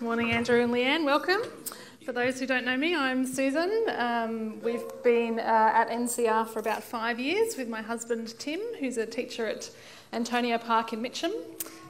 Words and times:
Morning, 0.00 0.30
Andrew 0.30 0.62
and 0.62 0.72
Leanne. 0.72 1.04
Welcome. 1.04 1.42
For 2.04 2.12
those 2.12 2.38
who 2.38 2.46
don't 2.46 2.64
know 2.64 2.76
me, 2.76 2.94
I'm 2.94 3.26
Susan. 3.26 3.84
Um, 3.96 4.60
we've 4.60 4.84
been 5.02 5.40
uh, 5.40 5.42
at 5.42 5.88
NCR 5.88 6.46
for 6.46 6.60
about 6.60 6.84
five 6.84 7.18
years 7.18 7.56
with 7.56 7.68
my 7.68 7.82
husband 7.82 8.38
Tim, 8.38 8.60
who's 8.78 8.96
a 8.96 9.04
teacher 9.04 9.44
at 9.48 9.68
Antonio 10.12 10.56
Park 10.56 10.92
in 10.92 11.02
Mitcham. 11.02 11.32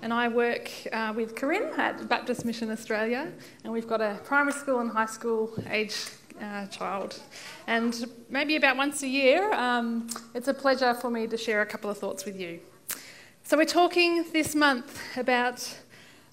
And 0.00 0.10
I 0.14 0.28
work 0.28 0.70
uh, 0.90 1.12
with 1.14 1.36
Corinne 1.36 1.78
at 1.78 2.08
Baptist 2.08 2.46
Mission 2.46 2.70
Australia. 2.70 3.30
And 3.62 3.74
we've 3.74 3.86
got 3.86 4.00
a 4.00 4.18
primary 4.24 4.54
school 4.54 4.78
and 4.78 4.90
high 4.90 5.04
school 5.04 5.52
age 5.68 5.94
uh, 6.40 6.66
child. 6.68 7.20
And 7.66 8.06
maybe 8.30 8.56
about 8.56 8.78
once 8.78 9.02
a 9.02 9.08
year, 9.08 9.52
um, 9.52 10.08
it's 10.34 10.48
a 10.48 10.54
pleasure 10.54 10.94
for 10.94 11.10
me 11.10 11.26
to 11.26 11.36
share 11.36 11.60
a 11.60 11.66
couple 11.66 11.90
of 11.90 11.98
thoughts 11.98 12.24
with 12.24 12.40
you. 12.40 12.60
So, 13.42 13.58
we're 13.58 13.66
talking 13.66 14.24
this 14.32 14.54
month 14.54 14.98
about 15.16 15.78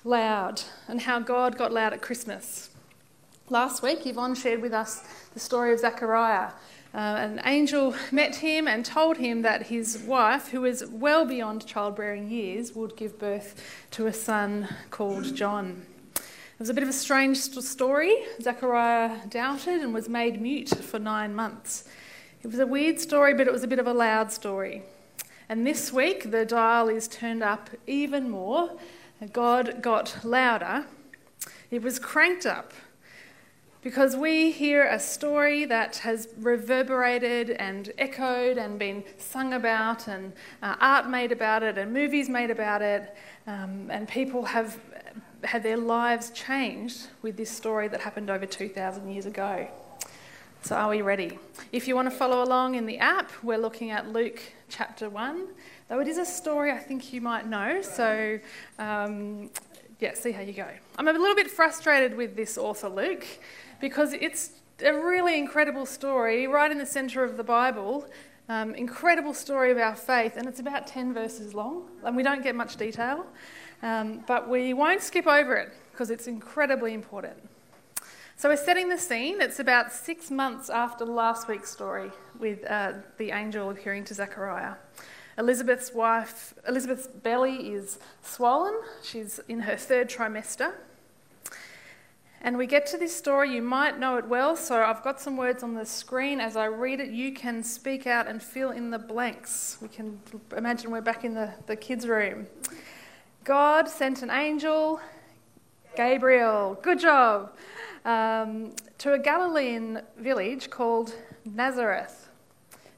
loud 0.05 0.61
and 0.87 1.01
how 1.01 1.19
God 1.19 1.57
got 1.57 1.73
loud 1.73 1.91
at 1.91 2.01
Christmas. 2.01 2.69
Last 3.49 3.81
week, 3.81 4.05
Yvonne 4.05 4.35
shared 4.35 4.61
with 4.61 4.73
us 4.73 5.03
the 5.33 5.39
story 5.39 5.73
of 5.73 5.79
Zechariah. 5.79 6.51
Uh, 6.93 6.97
an 6.97 7.41
angel 7.43 7.93
met 8.11 8.37
him 8.37 8.67
and 8.67 8.85
told 8.85 9.17
him 9.17 9.41
that 9.41 9.63
his 9.67 9.97
wife, 9.97 10.49
who 10.49 10.61
was 10.61 10.85
well 10.85 11.25
beyond 11.25 11.65
childbearing 11.65 12.29
years, 12.29 12.73
would 12.73 12.95
give 12.95 13.19
birth 13.19 13.61
to 13.91 14.07
a 14.07 14.13
son 14.13 14.69
called 14.91 15.35
John. 15.35 15.85
It 16.15 16.59
was 16.59 16.69
a 16.69 16.73
bit 16.73 16.83
of 16.83 16.89
a 16.89 16.93
strange 16.93 17.37
story. 17.37 18.15
Zechariah 18.41 19.27
doubted 19.27 19.81
and 19.81 19.93
was 19.93 20.07
made 20.07 20.39
mute 20.39 20.69
for 20.69 20.99
nine 20.99 21.35
months. 21.35 21.83
It 22.43 22.47
was 22.47 22.59
a 22.59 22.67
weird 22.67 22.99
story, 22.99 23.33
but 23.33 23.47
it 23.47 23.51
was 23.51 23.63
a 23.63 23.67
bit 23.67 23.79
of 23.79 23.87
a 23.87 23.93
loud 23.93 24.31
story. 24.31 24.83
And 25.49 25.67
this 25.67 25.91
week, 25.91 26.31
the 26.31 26.45
dial 26.45 26.87
is 26.87 27.07
turned 27.07 27.43
up 27.43 27.69
even 27.87 28.29
more 28.29 28.71
God 29.31 29.81
got 29.81 30.23
louder, 30.23 30.85
it 31.71 31.81
was 31.81 31.99
cranked 31.99 32.45
up 32.45 32.73
because 33.85 34.15
we 34.15 34.49
hear 34.49 34.87
a 34.87 34.99
story 34.99 35.63
that 35.63 35.97
has 35.97 36.29
reverberated 36.39 37.51
and 37.51 37.91
echoed 37.99 38.57
and 38.57 38.79
been 38.79 39.03
sung 39.19 39.53
about, 39.53 40.07
and 40.07 40.33
uh, 40.63 40.75
art 40.79 41.07
made 41.07 41.31
about 41.31 41.61
it, 41.61 41.77
and 41.77 41.93
movies 41.93 42.27
made 42.27 42.49
about 42.49 42.81
it, 42.81 43.15
um, 43.45 43.87
and 43.91 44.07
people 44.07 44.43
have 44.43 44.79
had 45.43 45.61
their 45.61 45.77
lives 45.77 46.31
changed 46.31 47.09
with 47.21 47.37
this 47.37 47.51
story 47.51 47.87
that 47.87 48.01
happened 48.01 48.31
over 48.31 48.47
2,000 48.47 49.07
years 49.07 49.27
ago. 49.27 49.67
So, 50.63 50.75
are 50.75 50.89
we 50.89 51.03
ready? 51.03 51.37
If 51.71 51.87
you 51.87 51.95
want 51.95 52.09
to 52.09 52.17
follow 52.17 52.43
along 52.43 52.73
in 52.73 52.87
the 52.87 52.97
app, 52.97 53.31
we're 53.43 53.59
looking 53.59 53.91
at 53.91 54.11
Luke 54.11 54.41
chapter 54.67 55.11
1. 55.11 55.47
Though 55.87 55.99
it 55.99 56.07
is 56.07 56.17
a 56.17 56.25
story 56.25 56.71
I 56.71 56.79
think 56.79 57.13
you 57.13 57.21
might 57.21 57.47
know, 57.47 57.81
so 57.83 58.39
um, 58.79 59.51
yeah, 59.99 60.15
see 60.15 60.31
how 60.31 60.41
you 60.41 60.53
go. 60.53 60.67
I'm 60.97 61.07
a 61.07 61.13
little 61.13 61.35
bit 61.35 61.49
frustrated 61.49 62.17
with 62.17 62.35
this 62.35 62.57
author, 62.57 62.89
Luke, 62.89 63.25
because 63.79 64.13
it's 64.13 64.51
a 64.83 64.93
really 64.93 65.37
incredible 65.37 65.85
story 65.85 66.47
right 66.47 66.71
in 66.71 66.79
the 66.79 66.87
centre 66.87 67.23
of 67.23 67.37
the 67.37 67.43
Bible. 67.43 68.07
Um, 68.49 68.73
incredible 68.73 69.33
story 69.33 69.71
of 69.71 69.77
our 69.77 69.95
faith, 69.95 70.37
and 70.37 70.47
it's 70.47 70.59
about 70.59 70.87
10 70.87 71.13
verses 71.13 71.53
long, 71.53 71.83
and 72.03 72.15
we 72.15 72.23
don't 72.23 72.43
get 72.43 72.55
much 72.55 72.77
detail, 72.77 73.25
um, 73.83 74.23
but 74.27 74.49
we 74.49 74.73
won't 74.73 75.01
skip 75.01 75.27
over 75.27 75.55
it 75.55 75.71
because 75.91 76.09
it's 76.09 76.27
incredibly 76.27 76.93
important. 76.93 77.37
So 78.37 78.49
we're 78.49 78.57
setting 78.57 78.89
the 78.89 78.97
scene. 78.97 79.39
It's 79.39 79.59
about 79.59 79.93
six 79.93 80.29
months 80.29 80.69
after 80.69 81.05
last 81.05 81.47
week's 81.47 81.71
story 81.71 82.11
with 82.39 82.65
uh, 82.65 82.93
the 83.17 83.31
angel 83.31 83.69
appearing 83.69 84.03
to 84.05 84.13
Zechariah. 84.13 84.73
Elizabeth's 85.37 85.93
wife, 85.93 86.53
Elizabeth's 86.67 87.07
belly 87.07 87.73
is 87.73 87.99
swollen. 88.21 88.75
She's 89.03 89.39
in 89.47 89.61
her 89.61 89.75
third 89.75 90.09
trimester. 90.09 90.73
And 92.41 92.57
we 92.57 92.67
get 92.67 92.85
to 92.87 92.97
this 92.97 93.15
story, 93.15 93.55
you 93.55 93.61
might 93.63 93.97
know 93.97 94.17
it 94.17 94.27
well, 94.27 94.55
so 94.55 94.83
I've 94.83 95.03
got 95.03 95.19
some 95.19 95.35
words 95.35 95.63
on 95.63 95.73
the 95.73 95.85
screen. 95.85 96.39
As 96.39 96.55
I 96.55 96.65
read 96.65 96.99
it, 96.99 97.09
you 97.09 97.33
can 97.33 97.63
speak 97.63 98.05
out 98.05 98.27
and 98.27 98.41
fill 98.41 98.69
in 98.69 98.91
the 98.91 98.99
blanks. 98.99 99.79
We 99.81 99.87
can 99.87 100.19
imagine 100.55 100.91
we're 100.91 101.01
back 101.01 101.25
in 101.25 101.33
the, 101.33 101.51
the 101.65 101.75
kids' 101.75 102.07
room. 102.07 102.45
God 103.43 103.89
sent 103.89 104.21
an 104.21 104.29
angel, 104.29 105.01
Gabriel, 105.95 106.77
good 106.83 106.99
job, 106.99 107.51
um, 108.05 108.73
to 108.99 109.13
a 109.13 109.19
Galilean 109.19 110.01
village 110.17 110.69
called 110.69 111.15
Nazareth, 111.45 112.29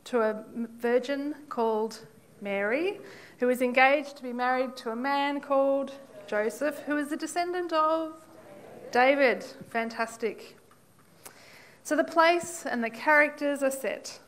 to 0.05 0.19
a 0.21 0.43
virgin 0.53 1.35
called 1.47 1.99
Mary, 2.41 2.99
who 3.39 3.47
was 3.47 3.61
engaged 3.61 4.17
to 4.17 4.23
be 4.23 4.33
married 4.33 4.75
to 4.77 4.91
a 4.91 4.95
man 4.95 5.39
called 5.41 5.93
Joseph, 6.27 6.79
who 6.79 6.97
is 6.97 7.11
a 7.11 7.17
descendant 7.17 7.73
of 7.73 8.13
David. 8.91 9.43
Fantastic. 9.69 10.57
So 11.83 11.95
the 11.95 12.03
place 12.03 12.65
and 12.65 12.83
the 12.83 12.89
characters 12.89 13.63
are 13.63 13.71
set. 13.71 14.19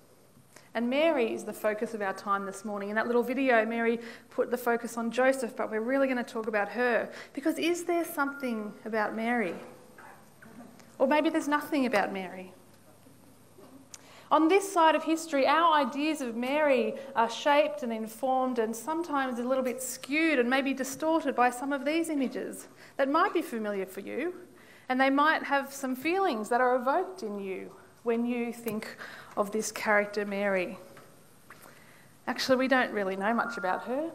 And 0.74 0.90
Mary 0.90 1.34
is 1.34 1.44
the 1.44 1.53
focus 1.53 1.94
of 1.94 2.02
our 2.02 2.14
time 2.14 2.46
this 2.46 2.64
morning. 2.64 2.90
In 2.90 2.96
that 2.96 3.08
little 3.08 3.24
video, 3.24 3.66
Mary 3.66 4.00
put 4.30 4.52
the 4.52 4.58
focus 4.58 4.97
on 4.97 5.12
Joseph, 5.12 5.56
but 5.56 5.72
we're 5.72 5.81
really 5.81 6.08
going 6.08 6.24
to 6.24 6.24
talk 6.24 6.47
about 6.47 6.70
her. 6.70 7.09
Because 7.34 7.58
is 7.58 7.86
there 7.86 8.06
something 8.06 8.72
about 8.86 9.16
Mary? 9.16 9.56
Or 11.00 11.08
maybe 11.08 11.30
there's 11.30 11.47
nothing 11.47 11.86
about 11.86 12.14
Mary. 12.14 12.53
On 14.31 14.47
this 14.47 14.72
side 14.72 14.94
of 14.94 15.03
history, 15.03 15.47
our 15.47 15.73
ideas 15.73 16.22
of 16.22 16.35
Mary 16.35 16.94
are 17.16 17.29
shaped 17.29 17.81
and 17.81 17.91
informed 17.91 18.59
and 18.59 18.75
sometimes 18.75 19.40
a 19.40 19.44
little 19.44 19.63
bit 19.63 19.81
skewed 19.81 20.38
and 20.38 20.47
maybe 20.47 20.72
distorted 20.72 21.35
by 21.35 21.50
some 21.50 21.73
of 21.73 21.84
these 21.84 22.09
images 22.09 22.67
that 22.97 23.09
might 23.09 23.34
be 23.34 23.41
familiar 23.41 23.88
for 23.88 24.01
you, 24.01 24.35
and 24.88 25.01
they 25.01 25.09
might 25.09 25.41
have 25.44 25.73
some 25.73 25.95
feelings 25.95 26.47
that 26.50 26.62
are 26.62 26.75
evoked 26.75 27.23
in 27.23 27.40
you 27.40 27.72
when 28.03 28.23
you 28.23 28.53
think 28.53 28.97
of 29.35 29.51
this 29.51 29.72
character, 29.72 30.25
Mary. 30.25 30.78
Actually, 32.28 32.57
we 32.57 32.67
don't 32.67 32.91
really 32.91 33.16
know 33.16 33.34
much 33.34 33.57
about 33.57 33.85
her. 33.85 34.11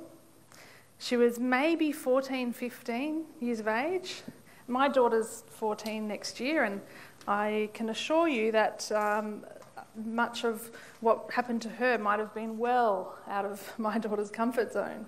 She 0.99 1.17
was 1.17 1.41
maybe 1.41 1.91
14, 1.91 2.53
15 2.53 3.25
years 3.41 3.59
of 3.59 3.67
age. 3.67 4.23
My 4.69 4.89
daughter's 4.89 5.43
14 5.51 6.07
next 6.07 6.39
year, 6.39 6.63
and 6.63 6.81
I 7.27 7.69
can 7.75 7.89
assure 7.89 8.29
you 8.29 8.53
that 8.53 8.91
um, 8.93 9.45
much 9.97 10.45
of 10.45 10.71
what 11.01 11.31
happened 11.33 11.63
to 11.63 11.69
her 11.69 11.99
might 11.99 12.19
have 12.19 12.35
been 12.35 12.59
well 12.59 13.17
out 13.29 13.45
of 13.45 13.73
my 13.79 13.99
daughter's 13.99 14.31
comfort 14.31 14.73
zone. 14.73 15.07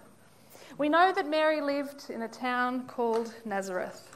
We 0.79 0.89
know 0.89 1.13
that 1.13 1.29
Mary 1.29 1.61
lived 1.61 2.11
in 2.11 2.23
a 2.23 2.29
town 2.29 2.87
called 2.87 3.35
Nazareth. 3.45 4.11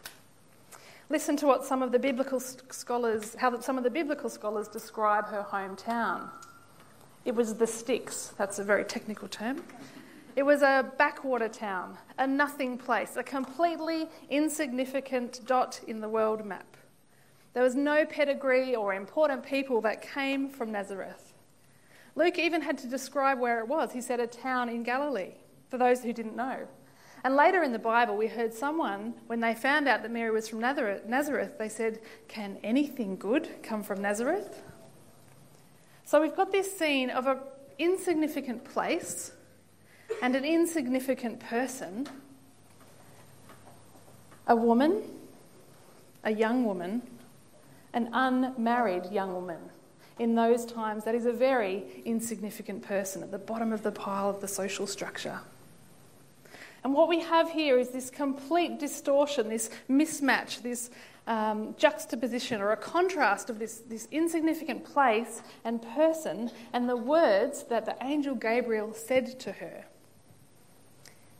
Listen 1.09 1.37
to 1.39 1.47
what 1.47 1.65
some 1.65 1.83
of 1.83 1.91
the 1.91 1.99
biblical 1.99 2.39
scholars, 2.39 3.35
how 3.35 3.59
some 3.61 3.79
of 3.79 3.85
the 3.85 3.91
biblical 3.91 4.31
scholars 4.31 4.69
describe 4.69 5.27
her 5.29 5.45
hometown. 5.51 6.29
It 7.25 7.35
was 7.35 7.55
the 7.55 7.67
sticks, 7.67 8.33
that's 8.39 8.59
a 8.59 8.65
very 8.65 8.85
technical 8.85 9.27
term. 9.27 9.63
It 10.37 10.45
was 10.45 10.63
a 10.63 10.93
backwater 10.97 11.49
town, 11.49 11.99
a 12.19 12.27
nothing 12.27 12.79
place, 12.79 13.17
a 13.17 13.23
completely 13.23 14.09
insignificant 14.31 15.41
dot 15.47 15.81
in 15.89 16.01
the 16.01 16.09
world 16.09 16.45
map. 16.47 16.70
There 17.53 17.63
was 17.63 17.75
no 17.75 18.05
pedigree 18.05 18.77
or 18.77 18.95
important 18.95 19.45
people 19.45 19.81
that 19.81 20.03
came 20.03 20.49
from 20.49 20.71
Nazareth. 20.71 21.33
Luke 22.15 22.39
even 22.39 22.63
had 22.63 22.79
to 22.79 22.87
describe 22.87 23.39
where 23.39 23.61
it 23.61 23.69
was. 23.69 23.93
He 23.93 24.01
said 24.01 24.21
a 24.21 24.27
town 24.27 24.69
in 24.69 24.83
Galilee, 24.83 25.33
for 25.69 25.79
those 25.79 26.03
who 26.03 26.13
didn't 26.13 26.37
know. 26.37 26.67
And 27.23 27.37
later 27.37 27.63
in 27.63 27.73
the 27.73 27.79
Bible, 27.79 28.17
we 28.17 28.29
heard 28.29 28.55
someone, 28.55 29.15
when 29.27 29.41
they 29.41 29.55
found 29.55 29.89
out 29.89 30.03
that 30.03 30.11
Mary 30.11 30.31
was 30.31 30.49
from 30.49 30.61
Nazareth, 30.61 31.59
they 31.59 31.69
said, 31.69 32.01
Can 32.29 32.59
anything 32.63 33.17
good 33.17 33.49
come 33.63 33.83
from 33.83 34.01
Nazareth? 34.01 34.63
So 36.05 36.21
we've 36.21 36.35
got 36.35 36.51
this 36.51 36.77
scene 36.77 37.11
of 37.11 37.27
an 37.27 37.39
insignificant 37.79 38.65
place 38.65 39.33
and 40.23 40.35
an 40.35 40.45
insignificant 40.45 41.41
person, 41.41 42.09
a 44.47 44.57
woman, 44.57 45.03
a 46.25 46.33
young 46.33 46.65
woman, 46.65 47.03
an 47.93 48.11
unmarried 48.13 49.07
young 49.11 49.35
woman. 49.35 49.59
In 50.19 50.35
those 50.35 50.67
times, 50.67 51.05
that 51.05 51.15
is 51.15 51.27
a 51.27 51.33
very 51.33 52.03
insignificant 52.05 52.83
person 52.83 53.23
at 53.23 53.31
the 53.31 53.39
bottom 53.39 53.73
of 53.73 53.83
the 53.83 53.93
pile 53.93 54.29
of 54.29 54.41
the 54.41 54.49
social 54.49 54.87
structure. 54.87 55.41
And 56.85 56.95
what 56.95 57.09
we 57.09 57.21
have 57.21 57.51
here 57.51 57.79
is 57.79 57.91
this 57.91 58.11
complete 58.11 58.79
distortion, 58.79 59.49
this 59.49 59.71
mismatch, 59.89 60.63
this 60.63 60.91
um, 61.27 61.75
juxtaposition 61.79 62.61
or 62.61 62.73
a 62.73 62.77
contrast 62.77 63.51
of 63.51 63.59
this, 63.59 63.83
this 63.89 64.09
insignificant 64.11 64.85
place 64.85 65.43
and 65.65 65.81
person 65.95 66.51
and 66.73 66.89
the 66.89 66.97
words 66.97 67.65
that 67.65 67.85
the 67.85 67.97
angel 68.03 68.35
Gabriel 68.35 68.93
said 68.93 69.39
to 69.41 69.53
her. 69.53 69.85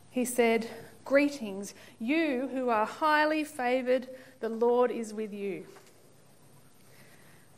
He 0.09 0.25
said, 0.25 0.69
Greetings, 1.03 1.73
you 1.99 2.49
who 2.53 2.69
are 2.69 2.85
highly 2.85 3.43
favoured, 3.43 4.07
the 4.39 4.49
Lord 4.49 4.91
is 4.91 5.13
with 5.13 5.33
you. 5.33 5.65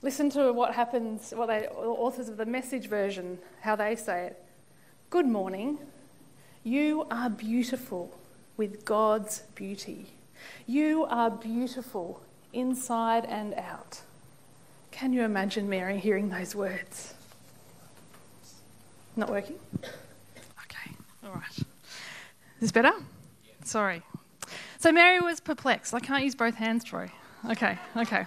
Listen 0.04 0.30
to 0.32 0.52
what 0.52 0.74
happens, 0.74 1.32
what 1.34 1.48
the 1.48 1.72
authors 1.72 2.28
of 2.28 2.36
the 2.36 2.46
message 2.46 2.90
version, 2.90 3.40
how 3.62 3.74
they 3.78 3.96
say 3.96 4.26
it. 4.28 4.44
Good 5.10 5.26
morning. 5.26 5.80
You 6.66 7.08
are 7.10 7.30
beautiful 7.30 8.14
with 8.58 8.84
God's 8.84 9.44
beauty. 9.56 10.08
You 10.68 11.06
are 11.06 11.32
beautiful 11.32 12.22
inside 12.52 13.24
and 13.26 13.54
out. 13.54 14.02
Can 14.92 15.14
you 15.14 15.24
imagine 15.24 15.70
Mary 15.70 15.98
hearing 15.98 16.28
those 16.28 16.54
words? 16.54 17.14
Not 19.16 19.30
working? 19.30 19.58
Okay, 19.80 20.92
all 21.24 21.32
right. 21.32 21.58
Is 21.58 21.66
this 22.60 22.72
better? 22.74 22.92
Sorry. 23.64 24.02
So 24.80 24.92
Mary 24.92 25.22
was 25.22 25.40
perplexed. 25.40 25.94
I 25.94 26.02
can't 26.02 26.26
use 26.26 26.36
both 26.36 26.56
hands, 26.56 26.84
Troy. 26.84 27.10
Okay, 27.50 27.80
okay. 27.96 28.26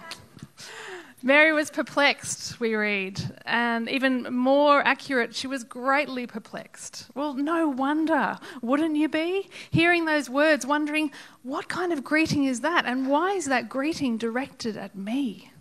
Mary 1.23 1.51
was 1.51 1.71
perplexed, 1.71 2.59
we 2.59 2.75
read, 2.75 3.19
and 3.45 3.89
even 3.89 4.23
more 4.31 4.85
accurate, 4.85 5.33
she 5.33 5.47
was 5.47 5.63
greatly 5.63 6.27
perplexed. 6.27 7.07
Well, 7.15 7.33
no 7.33 7.67
wonder, 7.67 8.37
wouldn't 8.61 8.95
you 8.95 9.09
be? 9.09 9.49
Hearing 9.71 10.05
those 10.05 10.29
words, 10.29 10.63
wondering, 10.63 11.11
what 11.41 11.69
kind 11.69 11.91
of 11.91 12.03
greeting 12.03 12.45
is 12.45 12.61
that, 12.61 12.85
and 12.85 13.07
why 13.07 13.31
is 13.31 13.45
that 13.45 13.67
greeting 13.67 14.17
directed 14.17 14.77
at 14.77 14.95
me? 14.95 15.51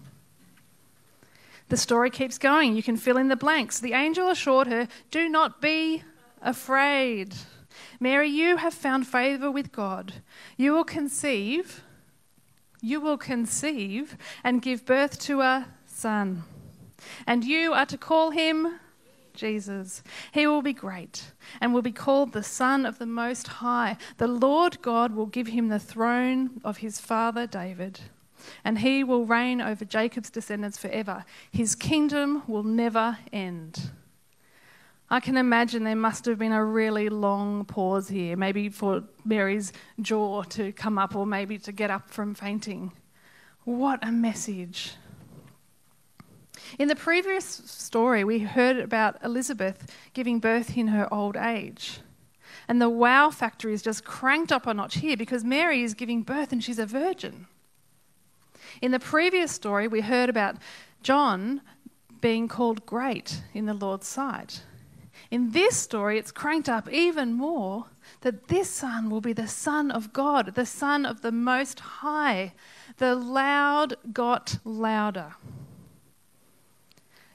The 1.69 1.79
story 1.79 2.11
keeps 2.11 2.38
going. 2.38 2.76
You 2.76 2.82
can 2.82 2.97
fill 2.97 3.17
in 3.17 3.29
the 3.29 3.35
blanks. 3.35 3.81
The 3.81 3.94
angel 3.94 4.29
assured 4.29 4.69
her, 4.69 4.87
Do 5.11 5.29
not 5.29 5.61
be 5.61 6.05
afraid. 6.43 7.35
Mary, 7.99 8.29
you 8.29 8.58
have 8.58 8.75
found 8.75 9.06
favour 9.06 9.50
with 9.50 9.73
God. 9.73 10.12
You 10.56 10.75
will 10.75 10.85
conceive 10.85 11.82
you 12.87 13.00
will 13.00 13.19
conceive 13.19 14.17
and 14.44 14.62
give 14.62 14.87
birth 14.87 15.19
to 15.19 15.41
a 15.41 15.67
son. 15.87 16.44
And 17.27 17.44
you 17.44 17.73
are 17.73 17.87
to 17.87 17.99
call 17.99 18.31
him 18.31 18.79
Jesus. 19.35 20.05
He 20.33 20.47
will 20.47 20.62
be 20.62 20.73
great 20.73 21.33
and 21.61 21.75
will 21.75 21.83
be 21.83 21.91
called 21.91 22.33
the 22.33 22.44
Son 22.44 22.87
of 22.87 22.99
the 22.99 23.06
Most 23.06 23.49
High. 23.49 23.97
The 24.19 24.29
Lord 24.29 24.81
God 24.83 25.15
will 25.17 25.27
give 25.27 25.49
him 25.49 25.69
the 25.69 25.81
throne 25.81 26.61
of 26.65 26.79
his 26.79 27.00
father 27.00 27.47
David, 27.47 28.00
and 28.65 28.79
he 28.79 29.03
will 29.03 29.27
reign 29.27 29.61
over 29.61 29.85
Jacob's 29.85 30.31
descendants 30.31 30.79
forever. 30.79 31.25
His 31.50 31.75
kingdom 31.75 32.44
will 32.47 32.62
never 32.62 33.19
end. 33.32 33.91
I 35.08 35.20
can 35.20 35.37
imagine 35.37 35.85
there 35.85 35.94
must 35.94 36.25
have 36.25 36.38
been 36.38 36.53
a 36.53 36.64
really 36.64 37.08
long 37.08 37.64
pause 37.64 38.08
here, 38.08 38.37
maybe 38.37 38.69
for 38.69 39.05
Mary's 39.25 39.73
jaw 40.00 40.43
to 40.43 40.73
come 40.73 40.99
up 40.99 41.14
or 41.14 41.25
maybe 41.25 41.58
to 41.58 41.70
get 41.70 41.91
up 41.91 42.11
from 42.11 42.35
fainting. 42.35 42.93
What 43.64 44.00
a 44.03 44.11
message. 44.11 44.94
In 46.79 46.88
the 46.88 46.97
previous 46.97 47.44
story, 47.44 48.25
we 48.25 48.41
heard 48.41 48.79
about 48.79 49.23
Elizabeth 49.23 49.93
giving 50.12 50.41
birth 50.41 50.76
in 50.76 50.88
her 50.88 51.12
old 51.14 51.37
age. 51.37 52.00
And 52.67 52.82
the 52.82 52.91
wow 52.91 53.31
factor 53.31 53.69
is 53.70 53.82
just 53.82 54.05
cranked 54.05 54.50
up 54.50 54.67
a 54.67 54.75
notch 54.75 54.97
here 54.97 55.17
because 55.17 55.44
Mary 55.44 55.82
is 55.82 55.94
giving 55.94 56.23
birth 56.23 56.50
and 56.50 56.64
she's 56.64 56.81
a 56.81 56.87
virgin. 56.87 57.47
In 58.82 58.91
the 58.91 58.99
previous 58.99 59.53
story, 59.53 59.87
we 59.87 60.00
heard 60.00 60.29
about 60.29 60.56
John 61.03 61.61
being 62.20 62.49
called 62.49 62.85
great 62.87 63.43
in 63.55 63.67
the 63.67 63.75
Lord's 63.75 64.08
sight. 64.08 64.62
In 65.31 65.50
this 65.50 65.76
story, 65.76 66.19
it's 66.19 66.31
cranked 66.31 66.69
up 66.69 66.88
even 66.90 67.32
more 67.32 67.87
that 68.20 68.49
this 68.49 68.70
son 68.70 69.11
will 69.11 69.20
be 69.20 69.32
the 69.32 69.49
Son 69.49 69.90
of 69.90 70.12
God, 70.12 70.55
the 70.55 70.67
Son 70.67 71.05
of 71.05 71.23
the 71.23 71.32
Most 71.32 71.81
High. 71.81 72.52
The 72.99 73.14
loud 73.14 73.94
got 74.12 74.58
louder. 74.64 75.34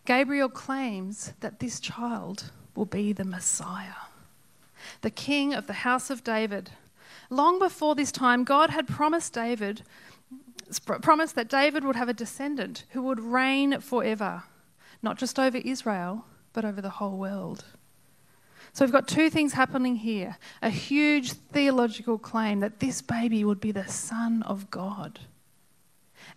Gabriel 0.06 0.50
claims 0.50 1.34
that 1.42 1.60
this 1.60 1.80
child 1.80 2.52
will 2.76 2.86
be 2.86 3.14
the 3.14 3.26
Messiah, 3.26 4.08
the 5.02 5.12
King 5.12 5.54
of 5.54 5.68
the 5.68 5.74
house 5.74 6.10
of 6.10 6.24
David. 6.24 6.72
Long 7.30 7.60
before 7.60 7.94
this 7.96 8.12
time, 8.12 8.44
God 8.44 8.70
had 8.70 8.88
promised 8.88 9.34
David, 9.34 9.84
promised 11.02 11.36
that 11.36 11.50
David 11.50 11.84
would 11.84 11.96
have 11.96 12.10
a 12.10 12.14
descendant 12.14 12.86
who 12.92 13.02
would 13.04 13.20
reign 13.20 13.80
forever, 13.82 14.44
not 15.04 15.18
just 15.18 15.38
over 15.38 15.58
Israel, 15.58 16.26
but 16.54 16.66
over 16.66 16.82
the 16.82 16.90
whole 16.90 17.18
world. 17.18 17.66
So 18.74 18.86
we've 18.86 18.92
got 18.92 19.08
two 19.08 19.30
things 19.30 19.54
happening 19.54 19.98
here 19.98 20.38
a 20.62 20.70
huge 20.70 21.34
theological 21.34 22.18
claim 22.18 22.62
that 22.62 22.80
this 22.80 23.02
baby 23.02 23.44
would 23.44 23.60
be 23.60 23.72
the 23.72 23.88
Son 23.88 24.44
of 24.44 24.72
God, 24.72 25.20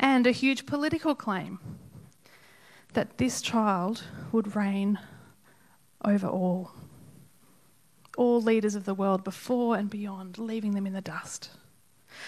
and 0.00 0.26
a 0.26 0.32
huge 0.32 0.66
political 0.66 1.14
claim 1.14 1.58
that 2.94 3.18
this 3.18 3.42
child 3.42 4.04
would 4.32 4.56
reign 4.56 4.98
over 6.04 6.26
all. 6.26 6.72
All 8.16 8.40
leaders 8.40 8.74
of 8.76 8.84
the 8.84 8.94
world 8.94 9.24
before 9.24 9.76
and 9.76 9.90
beyond, 9.90 10.38
leaving 10.38 10.72
them 10.72 10.86
in 10.86 10.92
the 10.92 11.00
dust. 11.00 11.50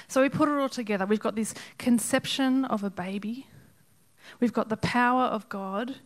So 0.08 0.20
we 0.20 0.28
put 0.28 0.48
it 0.48 0.58
all 0.58 0.68
together. 0.68 1.06
We've 1.06 1.20
got 1.20 1.36
this 1.36 1.54
conception 1.78 2.64
of 2.64 2.82
a 2.82 2.90
baby, 2.90 3.46
we've 4.40 4.52
got 4.52 4.68
the 4.68 4.76
power 4.76 5.24
of 5.24 5.48
God, 5.48 5.96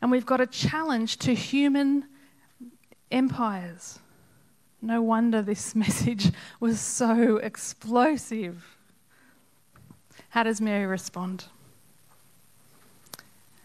and 0.00 0.10
we've 0.10 0.26
got 0.26 0.40
a 0.40 0.46
challenge 0.46 1.18
to 1.18 1.34
human 1.34 2.04
empires. 3.10 3.98
No 4.80 5.02
wonder 5.02 5.42
this 5.42 5.74
message 5.74 6.30
was 6.60 6.80
so 6.80 7.36
explosive. 7.38 8.76
How 10.30 10.42
does 10.42 10.60
Mary 10.60 10.86
respond? 10.86 11.46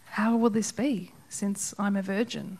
How 0.06 0.36
will 0.36 0.50
this 0.50 0.72
be 0.72 1.12
since 1.28 1.74
I'm 1.78 1.96
a 1.96 2.02
virgin? 2.02 2.58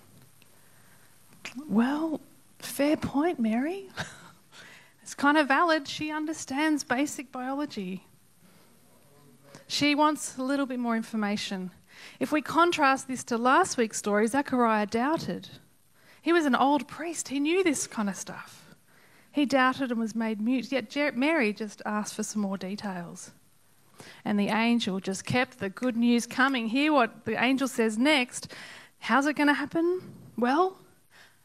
Well, 1.69 2.21
fair 2.59 2.97
point, 2.97 3.39
Mary. 3.39 3.89
it's 5.03 5.15
kind 5.15 5.39
of 5.39 5.49
valid. 5.49 5.87
She 5.87 6.11
understands 6.11 6.83
basic 6.85 7.31
biology. 7.31 8.05
She 9.67 9.95
wants 9.95 10.37
a 10.37 10.43
little 10.43 10.67
bit 10.67 10.79
more 10.79 10.97
information. 10.97 11.71
If 12.21 12.33
we 12.33 12.43
contrast 12.43 13.09
this 13.09 13.25
to 13.25 13.39
last 13.39 13.77
week's 13.77 13.99
story, 13.99 14.27
Zechariah 14.27 14.87
doubted. 14.87 15.49
He 16.25 16.33
was 16.33 16.47
an 16.47 16.55
old 16.55 16.89
priest, 16.89 17.29
he 17.29 17.39
knew 17.39 17.63
this 17.63 17.87
kind 17.87 18.09
of 18.09 18.17
stuff. 18.17 18.75
He 19.31 19.45
doubted 19.45 19.91
and 19.91 20.01
was 20.01 20.15
made 20.15 20.41
mute, 20.41 20.73
yet 20.73 21.15
Mary 21.15 21.53
just 21.53 21.83
asked 21.85 22.15
for 22.15 22.23
some 22.23 22.41
more 22.41 22.57
details. 22.57 23.33
And 24.25 24.41
the 24.41 24.49
angel 24.49 25.01
just 25.01 25.27
kept 25.27 25.59
the 25.59 25.69
good 25.69 25.99
news 25.99 26.27
coming. 26.27 26.69
Hear 26.69 26.95
what 26.95 27.27
the 27.27 27.39
angel 27.45 27.69
says 27.69 27.99
next. 27.99 28.51
How's 29.01 29.27
it 29.27 29.37
going 29.37 29.49
to 29.49 29.53
happen? 29.53 30.01
Well, 30.39 30.79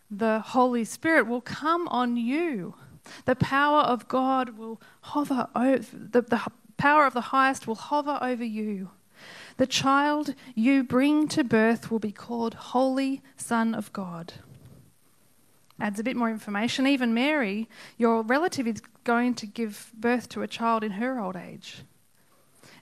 the 0.10 0.40
Holy 0.40 0.86
Spirit 0.86 1.28
will 1.28 1.42
come 1.42 1.86
on 1.90 2.16
you. 2.16 2.74
The 3.26 3.36
power 3.36 3.81
of 3.81 4.08
God 4.08 4.58
will 4.58 4.80
hover 5.02 5.50
over, 5.58 5.86
the, 5.92 6.22
the 6.22 6.42
power 6.78 7.06
of 7.06 7.14
the 7.14 7.36
highest 7.36 7.68
will 7.68 7.76
hover 7.76 8.18
over 8.22 8.46
you. 8.46 8.92
The 9.57 9.68
child 9.68 10.36
you 10.56 10.86
bring 10.86 11.28
to 11.28 11.44
birth 11.44 11.92
will 11.92 12.00
be 12.00 12.14
called 12.14 12.54
Holy 12.54 13.21
Son 13.36 13.76
of 13.76 13.92
God 13.92 14.36
adds 15.80 16.00
a 16.00 16.04
bit 16.04 16.16
more 16.16 16.30
information. 16.30 16.88
Even 16.88 17.14
Mary, 17.14 17.68
your 17.98 18.21
relative, 18.21 18.68
is 18.68 18.81
going 19.04 19.33
to 19.36 19.45
give 19.45 19.92
birth 19.94 20.30
to 20.30 20.42
a 20.42 20.48
child 20.48 20.83
in 20.83 20.92
her 20.92 21.19
old 21.19 21.36
age. 21.36 21.83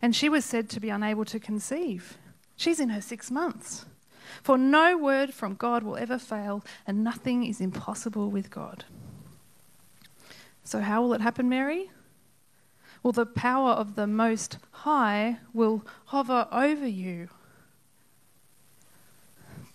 And 0.02 0.16
she 0.16 0.30
was 0.30 0.46
said 0.46 0.70
to 0.70 0.80
be 0.80 0.90
unable 0.90 1.26
to 1.26 1.40
conceive. 1.40 2.18
She's 2.56 2.80
in 2.80 2.90
her 2.90 3.02
six 3.02 3.32
months. 3.32 3.86
For 4.44 4.58
no 4.58 4.98
word 4.98 5.34
from 5.34 5.56
God 5.56 5.84
will 5.84 5.98
ever 5.98 6.18
fail, 6.18 6.64
and 6.86 7.04
nothing 7.04 7.46
is 7.46 7.62
impossible 7.62 8.30
with 8.30 8.50
God. 8.50 8.86
So, 10.64 10.82
how 10.82 11.02
will 11.02 11.14
it 11.14 11.22
happen, 11.22 11.48
Mary? 11.48 11.90
Well, 13.02 13.14
the 13.14 13.26
power 13.26 13.72
of 13.72 13.96
the 13.96 14.08
Most 14.08 14.58
High 14.72 15.38
will 15.54 15.86
hover 16.06 16.48
over 16.52 16.88
you. 16.88 17.30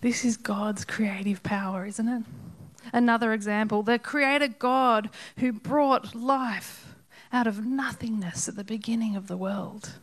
This 0.00 0.24
is 0.24 0.36
God's 0.36 0.84
creative 0.84 1.42
power, 1.42 1.86
isn't 1.86 2.08
it? 2.08 2.24
Another 2.92 3.32
example 3.32 3.82
the 3.82 3.98
Creator 3.98 4.48
God 4.58 5.10
who 5.38 5.52
brought 5.52 6.14
life 6.14 6.94
out 7.32 7.46
of 7.46 7.64
nothingness 7.64 8.48
at 8.48 8.56
the 8.56 8.64
beginning 8.64 9.16
of 9.16 9.26
the 9.26 9.36
world. 9.36 9.94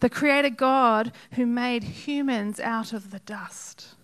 The 0.00 0.10
Creator 0.10 0.50
God 0.50 1.12
who 1.32 1.46
made 1.46 1.82
humans 1.82 2.60
out 2.60 2.92
of 2.92 3.10
the 3.10 3.20
dust 3.20 3.94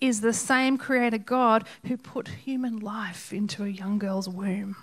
is 0.00 0.20
the 0.20 0.32
same 0.32 0.78
Creator 0.78 1.18
God 1.18 1.66
who 1.86 1.96
put 1.96 2.28
human 2.28 2.78
life 2.78 3.32
into 3.32 3.64
a 3.64 3.68
young 3.68 3.98
girl's 3.98 4.28
womb. 4.28 4.76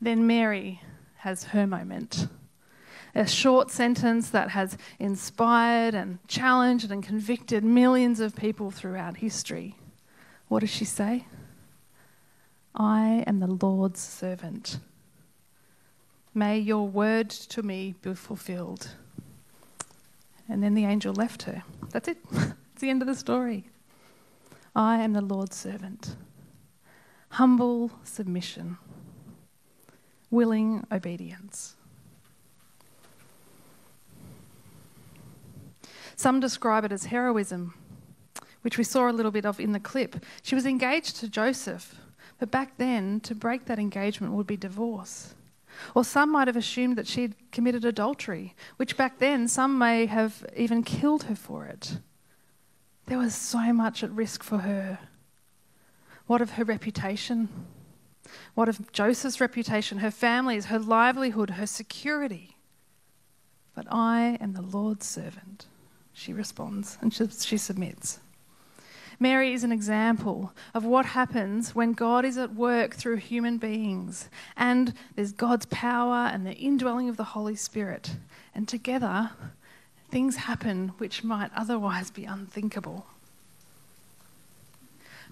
Then 0.00 0.26
Mary 0.26 0.80
has 1.18 1.44
her 1.44 1.66
moment 1.66 2.28
a 3.14 3.26
short 3.26 3.70
sentence 3.70 4.30
that 4.30 4.50
has 4.50 4.76
inspired 4.98 5.94
and 5.94 6.18
challenged 6.28 6.90
and 6.90 7.02
convicted 7.02 7.62
millions 7.64 8.20
of 8.20 8.34
people 8.34 8.70
throughout 8.70 9.18
history. 9.18 9.76
What 10.48 10.60
does 10.60 10.70
she 10.70 10.84
say? 10.84 11.26
I 12.74 13.24
am 13.26 13.40
the 13.40 13.46
Lord's 13.46 14.00
servant. 14.00 14.78
May 16.34 16.58
your 16.58 16.88
word 16.88 17.28
to 17.30 17.62
me 17.62 17.94
be 18.00 18.14
fulfilled. 18.14 18.94
And 20.48 20.62
then 20.62 20.74
the 20.74 20.86
angel 20.86 21.14
left 21.14 21.42
her. 21.42 21.62
That's 21.90 22.08
it. 22.08 22.18
it's 22.32 22.80
the 22.80 22.90
end 22.90 23.02
of 23.02 23.08
the 23.08 23.14
story. 23.14 23.66
I 24.74 25.02
am 25.02 25.12
the 25.12 25.20
Lord's 25.20 25.56
servant. 25.56 26.16
Humble 27.30 27.90
submission. 28.04 28.78
willing 30.30 30.86
obedience. 30.90 31.76
Some 36.16 36.40
describe 36.40 36.84
it 36.84 36.92
as 36.92 37.06
heroism, 37.06 37.74
which 38.62 38.78
we 38.78 38.84
saw 38.84 39.10
a 39.10 39.12
little 39.12 39.32
bit 39.32 39.46
of 39.46 39.60
in 39.60 39.72
the 39.72 39.80
clip. 39.80 40.24
She 40.42 40.54
was 40.54 40.66
engaged 40.66 41.16
to 41.16 41.28
Joseph, 41.28 41.96
but 42.38 42.50
back 42.50 42.76
then, 42.76 43.20
to 43.20 43.34
break 43.34 43.66
that 43.66 43.78
engagement 43.78 44.32
would 44.32 44.46
be 44.46 44.56
divorce. 44.56 45.34
Or 45.94 46.04
some 46.04 46.32
might 46.32 46.48
have 46.48 46.56
assumed 46.56 46.96
that 46.96 47.06
she 47.06 47.22
had 47.22 47.34
committed 47.50 47.84
adultery, 47.84 48.54
which 48.76 48.96
back 48.96 49.18
then 49.18 49.48
some 49.48 49.78
may 49.78 50.06
have 50.06 50.44
even 50.56 50.82
killed 50.82 51.24
her 51.24 51.34
for 51.34 51.66
it. 51.66 51.98
There 53.06 53.18
was 53.18 53.34
so 53.34 53.72
much 53.72 54.04
at 54.04 54.10
risk 54.10 54.42
for 54.42 54.58
her. 54.58 54.98
What 56.26 56.40
of 56.40 56.52
her 56.52 56.64
reputation? 56.64 57.48
What 58.54 58.68
of 58.68 58.92
Joseph's 58.92 59.40
reputation, 59.40 59.98
her 59.98 60.10
family's, 60.10 60.66
her 60.66 60.78
livelihood, 60.78 61.50
her 61.50 61.66
security? 61.66 62.56
But 63.74 63.86
I 63.90 64.38
am 64.40 64.52
the 64.52 64.62
Lord's 64.62 65.06
servant, 65.06 65.66
she 66.12 66.32
responds, 66.32 66.98
and 67.00 67.12
she, 67.12 67.26
she 67.28 67.56
submits. 67.56 68.20
Mary 69.22 69.52
is 69.52 69.62
an 69.62 69.70
example 69.70 70.52
of 70.74 70.84
what 70.84 71.06
happens 71.06 71.76
when 71.76 71.92
God 71.92 72.24
is 72.24 72.36
at 72.36 72.54
work 72.56 72.96
through 72.96 73.16
human 73.16 73.56
beings 73.56 74.28
and 74.56 74.94
there's 75.14 75.30
God's 75.30 75.66
power 75.66 76.26
and 76.26 76.44
the 76.44 76.54
indwelling 76.54 77.08
of 77.08 77.16
the 77.16 77.22
Holy 77.22 77.54
Spirit. 77.54 78.16
And 78.52 78.66
together, 78.66 79.30
things 80.10 80.34
happen 80.34 80.88
which 80.98 81.22
might 81.22 81.52
otherwise 81.54 82.10
be 82.10 82.24
unthinkable. 82.24 83.06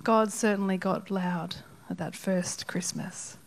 God 0.04 0.32
certainly 0.32 0.76
got 0.78 1.10
loud 1.10 1.56
at 1.90 1.98
that 1.98 2.14
first 2.14 2.68
Christmas. 2.68 3.38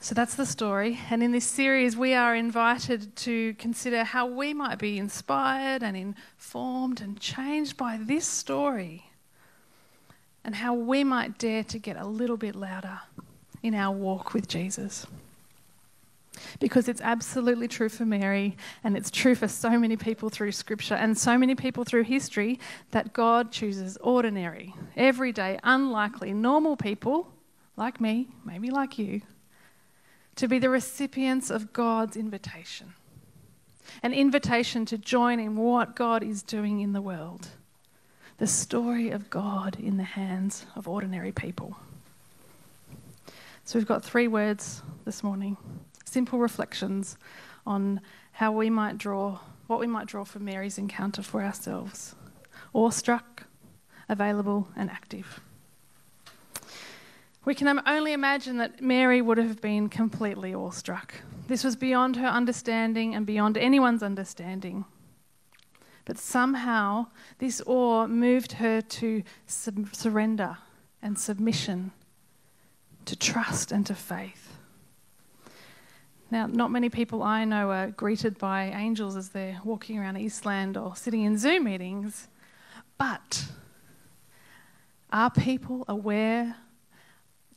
So 0.00 0.14
that's 0.14 0.36
the 0.36 0.46
story. 0.46 1.00
And 1.10 1.22
in 1.24 1.32
this 1.32 1.44
series, 1.44 1.96
we 1.96 2.14
are 2.14 2.34
invited 2.36 3.16
to 3.16 3.54
consider 3.54 4.04
how 4.04 4.26
we 4.26 4.54
might 4.54 4.78
be 4.78 4.96
inspired 4.96 5.82
and 5.82 5.96
informed 5.96 7.00
and 7.00 7.18
changed 7.18 7.76
by 7.76 7.98
this 8.00 8.24
story, 8.26 9.10
and 10.44 10.54
how 10.54 10.72
we 10.72 11.02
might 11.02 11.36
dare 11.36 11.64
to 11.64 11.78
get 11.78 11.96
a 11.96 12.06
little 12.06 12.36
bit 12.36 12.54
louder 12.54 13.00
in 13.62 13.74
our 13.74 13.94
walk 13.94 14.34
with 14.34 14.46
Jesus. 14.46 15.04
Because 16.60 16.88
it's 16.88 17.00
absolutely 17.00 17.66
true 17.66 17.88
for 17.88 18.06
Mary, 18.06 18.56
and 18.84 18.96
it's 18.96 19.10
true 19.10 19.34
for 19.34 19.48
so 19.48 19.80
many 19.80 19.96
people 19.96 20.30
through 20.30 20.52
Scripture 20.52 20.94
and 20.94 21.18
so 21.18 21.36
many 21.36 21.56
people 21.56 21.82
through 21.82 22.04
history 22.04 22.60
that 22.92 23.12
God 23.12 23.50
chooses 23.50 23.96
ordinary, 23.96 24.72
everyday, 24.96 25.58
unlikely, 25.64 26.32
normal 26.32 26.76
people 26.76 27.32
like 27.76 28.00
me, 28.00 28.28
maybe 28.44 28.70
like 28.70 28.96
you 28.96 29.22
to 30.38 30.48
be 30.48 30.58
the 30.58 30.70
recipients 30.70 31.50
of 31.50 31.72
God's 31.72 32.16
invitation 32.16 32.94
an 34.02 34.12
invitation 34.12 34.84
to 34.86 34.98
join 34.98 35.40
in 35.40 35.56
what 35.56 35.96
God 35.96 36.22
is 36.22 36.42
doing 36.42 36.80
in 36.80 36.92
the 36.92 37.02
world. 37.02 37.48
The 38.38 38.46
story 38.46 39.10
of 39.10 39.30
God 39.30 39.76
in 39.80 39.96
the 39.96 40.04
hands 40.04 40.66
of 40.76 40.86
ordinary 40.86 41.32
people. 41.32 41.76
So 43.64 43.78
we've 43.78 43.88
got 43.88 44.04
three 44.04 44.28
words 44.28 44.82
this 45.04 45.22
morning 45.22 45.56
simple 46.04 46.38
reflections 46.38 47.18
on 47.66 48.00
how 48.32 48.52
we 48.52 48.70
might 48.70 48.96
draw, 48.96 49.38
what 49.66 49.78
we 49.80 49.86
might 49.86 50.06
draw 50.06 50.24
from 50.24 50.44
Mary's 50.44 50.78
encounter 50.78 51.22
for 51.22 51.42
ourselves 51.42 52.14
awestruck, 52.74 53.44
available, 54.08 54.68
and 54.76 54.90
active. 54.90 55.40
We 57.48 57.54
can 57.54 57.80
only 57.86 58.12
imagine 58.12 58.58
that 58.58 58.82
Mary 58.82 59.22
would 59.22 59.38
have 59.38 59.62
been 59.62 59.88
completely 59.88 60.52
awestruck. 60.52 61.14
This 61.46 61.64
was 61.64 61.76
beyond 61.76 62.16
her 62.16 62.26
understanding 62.26 63.14
and 63.14 63.24
beyond 63.24 63.56
anyone's 63.56 64.02
understanding. 64.02 64.84
But 66.04 66.18
somehow, 66.18 67.06
this 67.38 67.62
awe 67.64 68.06
moved 68.06 68.52
her 68.52 68.82
to 68.82 69.22
sub- 69.46 69.94
surrender 69.94 70.58
and 71.00 71.18
submission, 71.18 71.92
to 73.06 73.16
trust 73.16 73.72
and 73.72 73.86
to 73.86 73.94
faith. 73.94 74.58
Now, 76.30 76.46
not 76.48 76.70
many 76.70 76.90
people 76.90 77.22
I 77.22 77.46
know 77.46 77.70
are 77.70 77.86
greeted 77.92 78.36
by 78.36 78.64
angels 78.64 79.16
as 79.16 79.30
they're 79.30 79.62
walking 79.64 79.98
around 79.98 80.18
Eastland 80.18 80.76
or 80.76 80.94
sitting 80.94 81.22
in 81.22 81.38
Zoom 81.38 81.64
meetings, 81.64 82.28
but 82.98 83.46
are 85.10 85.30
people 85.30 85.86
aware 85.88 86.54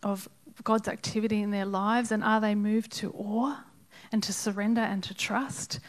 of 0.04 0.28
God's 0.64 0.88
activity 0.88 1.42
in 1.42 1.52
their 1.52 1.66
lives 1.66 2.12
and 2.12 2.24
are 2.24 2.42
they 2.42 2.56
moved 2.56 2.92
to 2.94 3.12
awe 3.12 3.64
and 4.12 4.22
to 4.24 4.34
surrender 4.34 4.82
and 4.82 5.04
to 5.04 5.14
trust? 5.14 5.80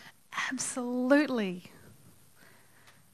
Absolutely. 0.50 1.64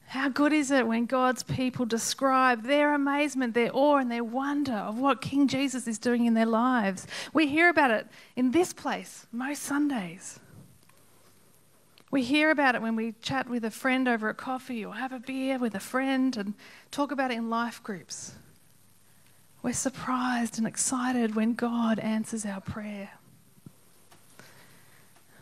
How 0.07 0.27
good 0.27 0.53
is 0.53 0.71
it 0.71 0.87
when 0.87 1.05
God's 1.05 1.43
people 1.43 1.85
describe 1.85 2.63
their 2.63 2.95
amazement, 2.95 3.53
their 3.53 3.69
awe, 3.71 3.97
and 3.97 4.11
their 4.11 4.23
wonder 4.23 4.73
of 4.73 4.97
what 4.97 5.21
King 5.21 5.47
Jesus 5.47 5.87
is 5.87 5.99
doing 5.99 6.25
in 6.25 6.33
their 6.33 6.47
lives? 6.47 7.05
We 7.31 7.47
hear 7.47 7.69
about 7.69 7.91
it 7.91 8.07
in 8.35 8.49
this 8.49 8.73
place 8.73 9.27
most 9.31 9.61
Sundays. 9.61 10.39
We 12.09 12.23
hear 12.23 12.49
about 12.49 12.73
it 12.73 12.81
when 12.81 12.95
we 12.95 13.13
chat 13.21 13.47
with 13.47 13.63
a 13.63 13.69
friend 13.69 14.07
over 14.07 14.29
a 14.29 14.33
coffee 14.33 14.83
or 14.83 14.95
have 14.95 15.11
a 15.11 15.19
beer 15.19 15.59
with 15.59 15.75
a 15.75 15.79
friend 15.79 16.35
and 16.35 16.55
talk 16.89 17.11
about 17.11 17.29
it 17.29 17.37
in 17.37 17.51
life 17.51 17.83
groups. 17.83 18.33
We're 19.61 19.73
surprised 19.73 20.57
and 20.57 20.65
excited 20.65 21.35
when 21.35 21.53
God 21.53 21.99
answers 21.99 22.45
our 22.45 22.61
prayer. 22.61 23.11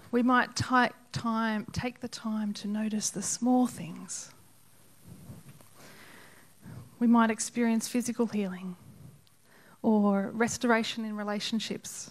We 0.09 0.23
might 0.23 0.55
take, 0.55 0.93
time, 1.11 1.67
take 1.71 1.99
the 1.99 2.07
time 2.07 2.53
to 2.53 2.67
notice 2.67 3.11
the 3.11 3.21
small 3.21 3.67
things. 3.67 4.31
We 6.97 7.05
might 7.05 7.29
experience 7.29 7.87
physical 7.87 8.25
healing 8.25 8.75
or 9.83 10.31
restoration 10.33 11.05
in 11.05 11.15
relationships. 11.15 12.09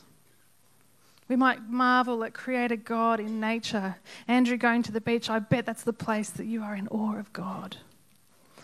We 1.27 1.35
might 1.35 1.69
marvel 1.69 2.23
at 2.23 2.35
Creator 2.35 2.77
God 2.77 3.19
in 3.19 3.41
nature. 3.41 3.97
Andrew 4.29 4.57
going 4.57 4.85
to 4.85 4.93
the 4.93 5.01
beach, 5.01 5.29
I 5.29 5.41
bet 5.41 5.67
that's 5.67 5.83
the 5.83 5.93
place 5.93 6.31
that 6.31 6.47
you 6.47 6.63
are 6.63 6.77
in 6.77 6.87
awe 6.87 7.17
of 7.17 7.33
God. 7.33 7.79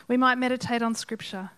We 0.07 0.17
might 0.17 0.39
meditate 0.39 0.81
on 0.81 0.95
Scripture 0.95 1.51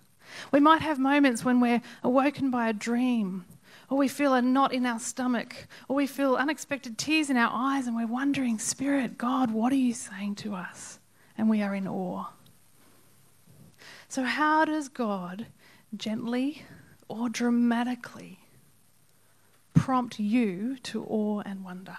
we 0.53 0.61
might 0.61 0.83
have 0.83 0.99
moments 0.99 1.45
when 1.45 1.61
we're 1.61 1.83
awoken 2.03 2.51
by 2.51 2.69
a 2.69 2.73
dream, 2.73 3.45
or 3.91 3.99
we 3.99 4.09
feel 4.09 4.35
a 4.35 4.43
knot 4.43 4.73
in 4.73 4.87
our 4.87 4.99
stomach, 4.99 5.67
or 5.89 5.97
we 5.97 6.07
feel 6.07 6.37
unexpected 6.37 6.99
tears 6.99 7.31
in 7.31 7.37
our 7.37 7.51
eyes, 7.53 7.87
and 7.87 7.97
we're 7.97 8.07
wondering, 8.07 8.59
Spirit, 8.59 9.19
God, 9.19 9.51
what 9.51 9.73
are 9.73 9.77
you 9.77 9.95
saying 9.95 10.37
to 10.37 10.55
us? 10.55 10.99
And 11.37 11.49
we 11.51 11.63
are 11.63 11.75
in 11.75 11.89
awe. 11.89 12.27
So, 14.09 14.23
how 14.23 14.65
does 14.65 14.89
God 14.89 15.47
gently 15.97 16.63
or 17.09 17.29
dramatically 17.29 18.39
prompt 19.75 20.21
you 20.21 20.77
to 20.85 21.05
awe 21.05 21.43
and 21.45 21.65
wonder? 21.65 21.97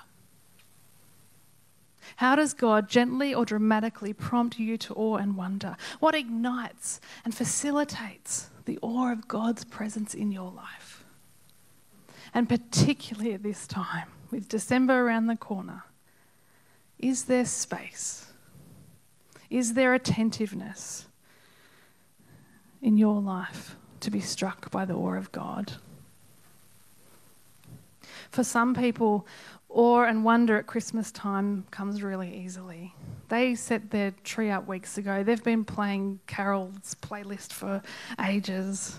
How 2.18 2.36
does 2.36 2.54
God 2.54 2.90
gently 2.90 3.34
or 3.34 3.46
dramatically 3.46 4.14
prompt 4.14 4.60
you 4.60 4.78
to 4.78 4.94
awe 4.94 5.18
and 5.18 5.36
wonder? 5.36 5.78
What 6.00 6.16
ignites 6.16 7.00
and 7.24 7.36
facilitates 7.36 8.50
the 8.66 8.80
awe 8.82 9.12
of 9.12 9.28
God's 9.28 9.64
presence 9.66 10.14
in 10.14 10.32
your 10.32 10.52
life? 10.52 11.04
And 12.34 12.50
particularly 12.50 13.34
at 13.34 13.44
this 13.44 13.68
time, 13.68 14.10
with 14.32 14.50
December 14.50 15.06
around 15.06 15.28
the 15.28 15.36
corner, 15.36 15.84
is 17.00 17.26
there 17.26 17.46
space? 17.46 18.32
Is 19.50 19.74
there 19.74 19.94
attentiveness 19.94 21.06
in 22.82 22.98
your 22.98 23.22
life 23.22 23.76
to 24.02 24.12
be 24.12 24.20
struck 24.20 24.72
by 24.72 24.86
the 24.86 24.96
awe 24.96 25.16
of 25.16 25.32
God? 25.32 25.74
For 28.32 28.44
some 28.44 28.76
people, 28.76 29.26
awe 29.76 30.06
and 30.06 30.24
wonder 30.24 30.58
at 30.58 30.66
Christmas 30.66 31.12
time 31.12 31.66
comes 31.70 32.02
really 32.02 32.34
easily. 32.44 32.96
They 33.28 33.56
set 33.56 33.92
their 33.92 34.12
tree 34.24 34.50
up 34.50 34.68
weeks 34.68 34.98
ago. 34.98 35.22
They've 35.22 35.44
been 35.44 35.66
playing 35.66 36.20
Carol's 36.28 36.96
playlist 37.02 37.52
for 37.52 37.82
ages. 38.26 38.98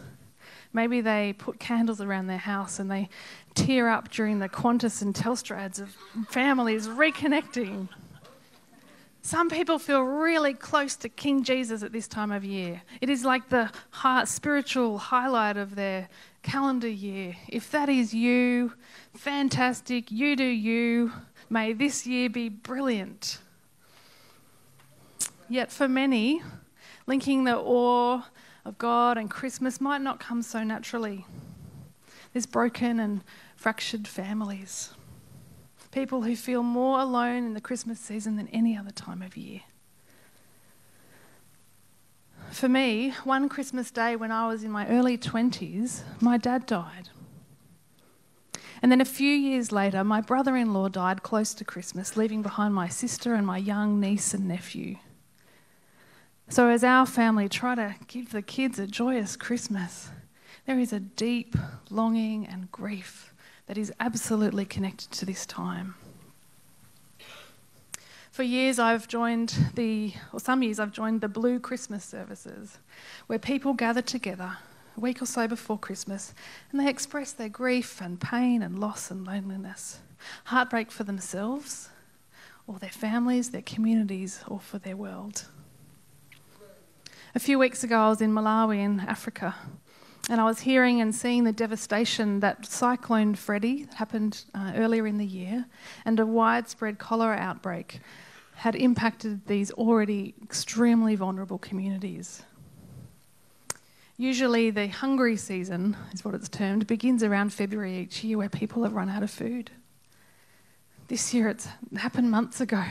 Maybe 0.73 1.01
they 1.01 1.35
put 1.39 1.59
candles 1.59 2.03
around 2.03 2.27
their 2.27 2.37
house 2.37 2.79
and 2.79 2.91
they 2.91 3.09
tear 3.55 3.89
up 3.89 4.11
during 4.11 4.39
the 4.39 4.49
Qantas 4.49 5.01
and 5.01 5.15
Telstra 5.15 5.57
ads 5.57 5.81
of 5.81 5.97
families 6.29 6.87
reconnecting. 6.89 7.89
Some 9.23 9.49
people 9.49 9.79
feel 9.79 10.03
really 10.03 10.55
close 10.55 10.95
to 10.97 11.09
King 11.09 11.43
Jesus 11.43 11.83
at 11.83 11.91
this 11.91 12.07
time 12.07 12.31
of 12.31 12.45
year. 12.45 12.83
It 13.01 13.09
is 13.09 13.25
like 13.25 13.49
the 13.49 13.71
heart, 13.91 14.29
spiritual 14.29 14.99
highlight 14.99 15.57
of 15.57 15.75
their 15.75 16.09
calendar 16.47 16.89
year. 16.89 17.37
If 17.49 17.73
that 17.73 17.89
is 17.89 18.15
you, 18.15 18.73
fantastic, 19.15 20.13
you 20.13 20.37
do 20.37 20.45
you. 20.45 21.13
May 21.51 21.73
this 21.73 22.07
year 22.07 22.31
be 22.31 22.49
brilliant. 22.49 23.39
Yet 25.49 25.73
for 25.73 25.89
many, 25.89 26.43
linking 27.07 27.45
the 27.45 27.57
awe 27.57 28.23
of 28.65 28.79
God 28.79 29.19
and 29.19 29.29
Christmas 29.29 29.81
might 29.81 30.01
not 30.01 30.21
come 30.21 30.41
so 30.41 30.63
naturally. 30.63 31.27
There's 32.33 32.47
broken 32.47 33.01
and 33.01 33.25
fractured 33.57 34.07
families. 34.07 34.95
People 35.91 36.23
who 36.23 36.37
feel 36.37 36.63
more 36.63 37.01
alone 37.01 37.45
in 37.45 37.55
the 37.55 37.61
Christmas 37.61 37.99
season 37.99 38.37
than 38.37 38.49
any 38.49 38.77
other 38.77 38.91
time 38.91 39.21
of 39.21 39.37
year. 39.37 39.63
For 42.57 42.71
me, 42.71 43.11
one 43.25 43.51
Christmas 43.51 43.91
day 43.91 44.17
when 44.17 44.33
I 44.33 44.49
was 44.49 44.65
in 44.65 44.71
my 44.71 44.89
early 44.89 45.19
20s, 45.19 46.01
my 46.23 46.39
dad 46.39 46.65
died. 46.65 47.11
And 48.81 48.91
then 48.91 49.03
a 49.03 49.05
few 49.05 49.31
years 49.31 49.73
later, 49.73 50.03
my 50.03 50.23
brother 50.23 50.57
in 50.57 50.73
law 50.73 50.89
died 50.89 51.23
close 51.23 51.53
to 51.53 51.67
Christmas, 51.67 52.17
leaving 52.17 52.41
behind 52.41 52.73
my 52.73 52.89
sister 52.89 53.35
and 53.35 53.47
my 53.47 53.59
young 53.59 54.01
niece 54.01 54.33
and 54.33 54.49
nephew. 54.49 54.97
So, 56.49 56.71
as 56.71 56.83
our 56.83 57.05
family 57.05 57.51
try 57.51 57.75
to 57.75 57.95
give 58.07 58.33
the 58.33 58.41
kids 58.41 58.79
a 58.79 58.87
joyous 58.87 59.37
Christmas, 59.37 60.09
there 60.67 60.79
is 60.79 60.95
a 60.95 61.01
deep 61.01 61.57
longing 61.91 62.47
and 62.47 62.73
grief 62.73 63.35
that 63.67 63.77
is 63.77 63.93
absolutely 64.01 64.65
connected 64.65 65.11
to 65.11 65.27
this 65.27 65.45
time. 65.45 65.95
For 68.37 68.43
years, 68.43 68.79
I've 68.79 69.09
joined 69.09 69.55
the, 69.77 70.13
or 70.31 70.41
some 70.41 70.63
years, 70.63 70.79
I've 70.79 70.93
joined 70.93 71.23
the 71.23 71.27
Blue 71.29 71.59
Christmas 71.59 72.05
services, 72.05 72.77
where 73.29 73.39
people 73.39 73.73
gather 73.73 74.03
together 74.03 74.59
a 74.95 75.01
week 75.01 75.23
or 75.23 75.25
so 75.25 75.49
before 75.49 75.79
Christmas 75.79 76.35
and 76.71 76.79
they 76.79 76.87
express 76.91 77.33
their 77.33 77.49
grief 77.49 77.99
and 78.03 78.21
pain 78.21 78.61
and 78.61 78.79
loss 78.79 79.11
and 79.11 79.27
loneliness, 79.27 80.01
heartbreak 80.45 80.91
for 80.91 81.03
themselves 81.03 81.89
or 82.67 82.79
their 82.79 82.91
families, 82.91 83.53
their 83.53 83.63
communities, 83.63 84.45
or 84.47 84.61
for 84.61 84.79
their 84.79 84.99
world. 84.99 85.47
A 87.35 87.39
few 87.39 87.59
weeks 87.59 87.85
ago, 87.85 87.99
I 87.99 88.09
was 88.11 88.21
in 88.21 88.35
Malawi 88.35 88.81
in 88.81 89.01
Africa, 89.01 89.55
and 90.29 90.43
I 90.43 90.45
was 90.45 90.61
hearing 90.61 91.01
and 91.01 91.15
seeing 91.15 91.45
the 91.45 91.53
devastation 91.53 92.41
that 92.41 92.67
Cyclone 92.67 93.35
Freddy 93.35 93.87
happened 93.95 94.45
uh, 94.55 94.73
earlier 94.77 95.07
in 95.07 95.17
the 95.17 95.25
year, 95.25 95.65
and 96.05 96.21
a 96.21 96.27
widespread 96.27 96.99
cholera 96.99 97.39
outbreak 97.39 98.01
had 98.57 98.75
impacted 98.75 99.47
these 99.47 99.71
already 99.73 100.35
extremely 100.43 101.15
vulnerable 101.15 101.59
communities. 101.59 102.43
Usually, 104.17 104.71
the 104.71 104.89
hungry 104.89 105.37
season 105.37 105.95
is 106.15 106.25
what 106.25 106.35
it's 106.35 106.49
termed, 106.49 106.87
begins 106.87 107.23
around 107.23 107.53
February 107.53 107.99
each 107.99 108.25
year 108.25 108.39
where 108.39 108.49
people 108.49 108.83
have 108.85 108.95
run 108.95 109.11
out 109.11 109.23
of 109.23 109.31
food. 109.31 109.71
This 111.09 111.35
year, 111.35 111.49
it's 111.49 111.69
happened 111.99 112.31
months 112.31 112.59
ago. 112.63 112.83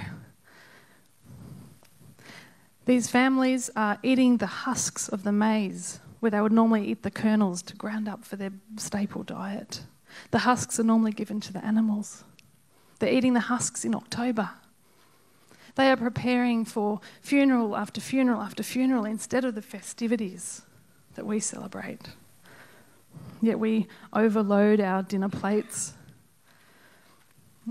These 2.85 3.09
families 3.09 3.71
are 3.75 3.97
eating 4.03 4.37
the 4.37 4.45
husks 4.45 5.09
of 5.09 5.23
the 5.23 5.31
maize, 5.31 5.99
where 6.19 6.29
they 6.29 6.41
would 6.41 6.51
normally 6.51 6.85
eat 6.85 7.01
the 7.01 7.09
kernels 7.09 7.63
to 7.63 7.75
ground 7.75 8.07
up 8.07 8.23
for 8.23 8.35
their 8.35 8.51
staple 8.77 9.23
diet. 9.23 9.81
The 10.29 10.39
husks 10.39 10.79
are 10.79 10.83
normally 10.83 11.11
given 11.11 11.39
to 11.41 11.51
the 11.51 11.65
animals. 11.65 12.23
They're 12.99 13.11
eating 13.11 13.33
the 13.33 13.39
husks 13.39 13.83
in 13.83 13.95
October. 13.95 14.51
They 15.75 15.91
are 15.91 15.97
preparing 15.97 16.65
for 16.65 17.01
funeral 17.21 17.75
after 17.75 18.01
funeral 18.01 18.41
after 18.41 18.63
funeral 18.63 19.05
instead 19.05 19.45
of 19.45 19.55
the 19.55 19.61
festivities 19.61 20.61
that 21.15 21.25
we 21.25 21.39
celebrate. 21.39 22.01
Yet 23.41 23.59
we 23.59 23.87
overload 24.13 24.79
our 24.79 25.03
dinner 25.03 25.29
plates 25.29 25.93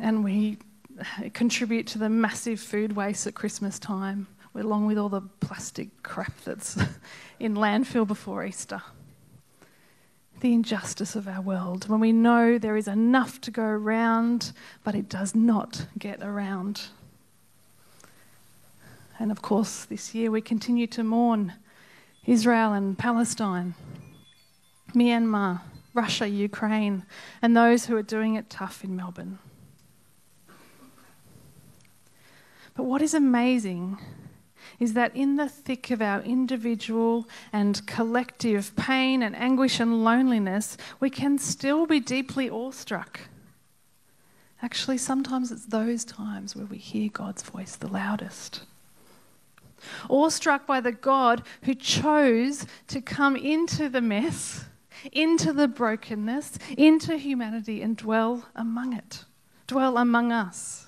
and 0.01 0.23
we 0.23 0.59
contribute 1.33 1.87
to 1.89 1.99
the 1.99 2.09
massive 2.09 2.61
food 2.61 2.95
waste 2.95 3.27
at 3.27 3.35
Christmas 3.35 3.79
time 3.79 4.27
along 4.55 4.87
with 4.87 4.99
all 4.99 5.09
the 5.09 5.23
plastic 5.41 6.03
crap 6.03 6.33
that's 6.45 6.77
in 7.41 7.55
landfill 7.55 8.07
before 8.07 8.45
Easter. 8.45 8.83
The 10.41 10.53
injustice 10.53 11.17
of 11.17 11.27
our 11.27 11.41
world, 11.41 11.89
when 11.89 12.01
we 12.01 12.13
know 12.13 12.59
there 12.59 12.77
is 12.77 12.87
enough 12.87 13.41
to 13.43 13.51
go 13.51 13.65
around, 13.65 14.53
but 14.83 14.95
it 14.95 15.09
does 15.09 15.35
not 15.35 15.87
get 15.99 16.23
around. 16.23 16.83
And 19.19 19.31
of 19.31 19.43
course, 19.43 19.85
this 19.85 20.15
year 20.15 20.31
we 20.31 20.41
continue 20.41 20.87
to 20.89 21.05
mourn 21.05 21.55
Israel 22.27 22.73
and 22.73 22.99
Palestine, 22.99 23.75
Myanmar, 24.95 25.61
Russia, 25.93 26.27
Ukraine, 26.27 27.05
and 27.41 27.57
those 27.57 27.87
who 27.87 27.97
are 27.97 28.03
doing 28.03 28.35
it 28.35 28.51
tough 28.51 28.83
in 28.83 28.97
Melbourne. 28.97 29.39
But 32.75 32.85
what 32.85 33.03
is 33.03 33.15
amazing 33.15 33.99
is 34.81 34.95
that 34.95 35.15
in 35.15 35.37
the 35.37 35.49
thick 35.49 35.91
of 35.91 36.03
our 36.03 36.21
individual 36.23 37.29
and 37.53 37.87
collective 37.87 38.75
pain 38.75 39.23
and 39.23 39.37
anguish 39.37 39.79
and 39.79 40.03
loneliness, 40.03 40.77
we 40.99 41.11
can 41.11 41.39
still 41.39 41.87
be 41.87 42.01
deeply 42.01 42.51
awestruck. 42.51 43.21
Actually, 44.63 44.99
sometimes 44.99 45.53
it's 45.53 45.67
those 45.67 46.05
times 46.05 46.57
where 46.57 46.67
we 46.67 46.79
hear 46.79 47.09
God's 47.13 47.43
voice 47.43 47.77
the 47.77 47.87
loudest. 47.87 48.63
Awestruck 50.09 50.67
by 50.67 50.81
the 50.81 50.93
God 50.93 51.43
who 51.63 51.75
chose 51.75 52.67
to 52.89 53.01
come 53.01 53.37
into 53.37 53.89
the 53.89 54.01
mess, 54.01 54.65
into 55.13 55.53
the 55.53 55.69
brokenness, 55.69 56.59
into 56.77 57.17
humanity, 57.17 57.83
and 57.83 57.97
dwell 57.97 58.47
among 58.55 58.95
it, 58.95 59.25
dwell 59.67 59.99
among 59.99 60.33
us 60.33 60.85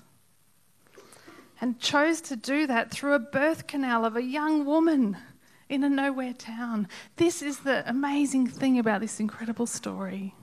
and 1.61 1.79
chose 1.81 2.21
to 2.21 2.37
do 2.37 2.67
that 2.67 2.91
through 2.91 3.15
a 3.15 3.19
birth 3.19 3.67
canal 3.67 4.05
of 4.05 4.17
a 4.17 4.23
young 4.23 4.65
woman 4.65 5.17
in 5.69 5.83
a 5.83 5.89
nowhere 5.89 6.33
town. 6.33 6.89
This 7.17 7.43
is 7.43 7.61
the 7.61 7.89
amazing 7.89 8.47
thing 8.47 8.79
about 8.79 9.01
this 9.01 9.21
incredible 9.21 9.67
story. 9.67 10.35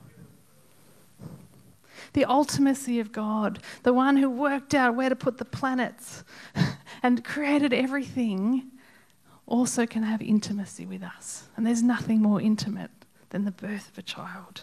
The 2.14 2.26
ultimacy 2.26 3.02
of 3.02 3.12
God, 3.12 3.60
the 3.82 3.94
one 3.94 4.18
who 4.18 4.30
worked 4.30 4.74
out 4.74 4.96
where 4.96 5.10
to 5.10 5.16
put 5.16 5.38
the 5.38 5.46
planets 5.46 6.24
and 7.04 7.24
created 7.24 7.74
everything, 7.74 8.72
also 9.46 9.86
can 9.86 10.04
have 10.04 10.22
intimacy 10.22 10.86
with 10.86 11.04
us. 11.04 11.44
And 11.58 11.66
there's 11.66 11.84
nothing 11.84 12.22
more 12.22 12.40
intimate 12.40 12.92
than 13.30 13.46
the 13.46 13.52
birth 13.52 13.90
of 13.90 13.98
a 13.98 14.02
child. 14.02 14.62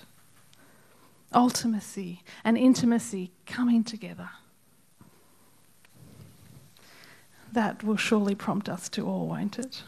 Ultimacy 1.34 2.20
and 2.44 2.56
intimacy 2.56 3.30
coming 3.46 3.84
together. 3.84 4.30
That 7.52 7.82
will 7.82 7.96
surely 7.96 8.34
prompt 8.34 8.68
us 8.68 8.88
to 8.90 9.06
all, 9.06 9.26
won't 9.26 9.58
it? 9.58 9.82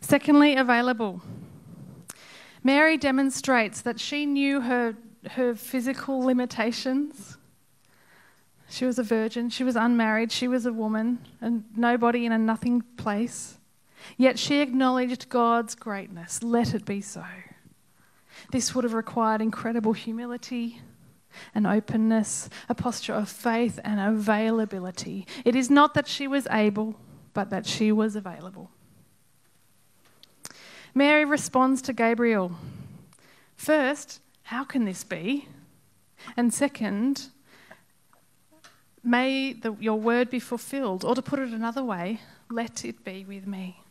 Secondly, 0.00 0.56
available. 0.56 1.22
Mary 2.62 2.96
demonstrates 2.96 3.80
that 3.82 3.98
she 3.98 4.26
knew 4.26 4.60
her, 4.60 4.94
her 5.30 5.54
physical 5.54 6.20
limitations. 6.20 7.38
She 8.68 8.84
was 8.84 8.98
a 8.98 9.02
virgin, 9.02 9.50
she 9.50 9.64
was 9.64 9.76
unmarried, 9.76 10.30
she 10.30 10.46
was 10.46 10.66
a 10.66 10.72
woman, 10.72 11.18
and 11.40 11.64
nobody 11.76 12.26
in 12.26 12.32
a 12.32 12.38
nothing 12.38 12.82
place. 12.96 13.58
Yet 14.16 14.38
she 14.38 14.60
acknowledged 14.60 15.28
God's 15.28 15.74
greatness. 15.74 16.42
Let 16.42 16.74
it 16.74 16.84
be 16.84 17.00
so. 17.00 17.24
This 18.52 18.74
would 18.74 18.84
have 18.84 18.94
required 18.94 19.40
incredible 19.40 19.92
humility, 19.92 20.80
an 21.54 21.66
openness, 21.66 22.48
a 22.68 22.74
posture 22.74 23.14
of 23.14 23.28
faith 23.28 23.78
and 23.84 24.00
availability. 24.00 25.26
It 25.44 25.54
is 25.54 25.70
not 25.70 25.94
that 25.94 26.08
she 26.08 26.26
was 26.26 26.46
able, 26.50 26.96
but 27.34 27.50
that 27.50 27.66
she 27.66 27.92
was 27.92 28.16
available. 28.16 28.70
Mary 30.94 31.24
responds 31.24 31.82
to 31.82 31.92
Gabriel. 31.92 32.52
First, 33.56 34.20
how 34.42 34.64
can 34.64 34.84
this 34.84 35.04
be? 35.04 35.46
And 36.36 36.52
second, 36.52 37.28
may 39.02 39.52
the, 39.52 39.74
your 39.80 39.98
word 40.00 40.30
be 40.30 40.40
fulfilled. 40.40 41.04
Or 41.04 41.14
to 41.14 41.22
put 41.22 41.38
it 41.38 41.50
another 41.50 41.84
way, 41.84 42.20
let 42.50 42.84
it 42.84 43.04
be 43.04 43.24
with 43.24 43.46
me. 43.46 43.82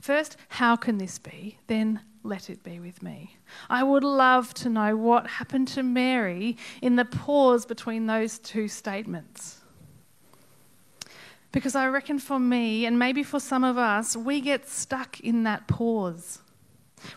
First, 0.00 0.36
how 0.48 0.76
can 0.76 0.98
this 0.98 1.18
be? 1.18 1.58
Then, 1.66 2.00
let 2.24 2.50
it 2.50 2.62
be 2.62 2.78
with 2.78 3.02
me. 3.02 3.36
I 3.68 3.82
would 3.82 4.04
love 4.04 4.54
to 4.54 4.68
know 4.68 4.96
what 4.96 5.26
happened 5.26 5.68
to 5.68 5.82
Mary 5.82 6.56
in 6.80 6.96
the 6.96 7.04
pause 7.04 7.66
between 7.66 8.06
those 8.06 8.38
two 8.38 8.68
statements. 8.68 9.61
Because 11.52 11.74
I 11.74 11.86
reckon 11.86 12.18
for 12.18 12.40
me, 12.40 12.86
and 12.86 12.98
maybe 12.98 13.22
for 13.22 13.38
some 13.38 13.62
of 13.62 13.76
us, 13.78 14.16
we 14.16 14.40
get 14.40 14.68
stuck 14.68 15.20
in 15.20 15.42
that 15.44 15.68
pause. 15.68 16.40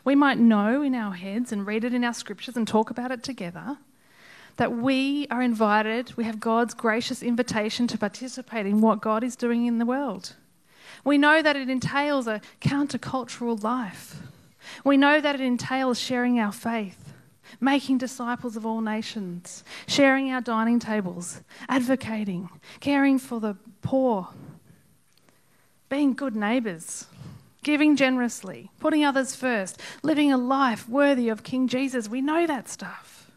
We 0.04 0.15
might 0.15 0.38
know 0.38 0.82
in 0.82 0.93
our 0.93 1.13
heads 1.13 1.52
and 1.52 1.65
read 1.65 1.84
it 1.84 1.93
in 1.93 2.04
our 2.04 2.13
scriptures 2.13 2.58
and 2.58 2.67
talk 2.67 2.89
about 2.89 3.12
it 3.12 3.24
together 3.24 3.78
that 4.58 4.71
we 4.71 5.28
are 5.30 5.41
invited, 5.41 6.15
we 6.15 6.24
have 6.24 6.39
God's 6.39 6.74
gracious 6.74 7.21
invitation 7.21 7.88
to 7.88 7.98
participate 7.98 8.65
in 8.65 8.82
what 8.82 9.02
God 9.02 9.24
is 9.24 9.36
doing 9.36 9.65
in 9.65 9.80
the 9.80 9.86
world. 9.86 10.36
We 11.04 11.17
know 11.17 11.41
that 11.41 11.56
it 11.56 11.69
entails 11.69 12.28
a 12.28 12.41
countercultural 12.62 13.62
life. 13.62 14.21
We 14.84 14.98
know 14.98 15.19
that 15.19 15.36
it 15.36 15.41
entails 15.41 16.00
sharing 16.00 16.39
our 16.39 16.52
faith, 16.52 17.04
making 17.60 17.97
disciples 17.97 18.55
of 18.55 18.65
all 18.65 18.81
nations, 18.81 19.63
sharing 19.88 20.31
our 20.31 20.41
dining 20.41 20.79
tables, 20.79 21.41
advocating, 21.69 22.49
caring 22.79 23.19
for 23.19 23.39
the 23.39 23.55
poor, 23.81 24.29
being 25.89 26.13
good 26.13 26.36
neighbours, 26.36 27.08
giving 27.63 27.95
generously, 27.95 28.69
putting 28.79 29.03
others 29.03 29.36
first, 29.36 29.81
living 30.03 30.31
a 30.31 30.38
life 30.38 30.88
worthy 30.88 31.29
of 31.29 31.43
King 31.43 31.67
Jesus. 31.67 32.08
We 32.08 32.21
know 32.21 32.45
that 32.45 32.69
stuff. 32.69 33.31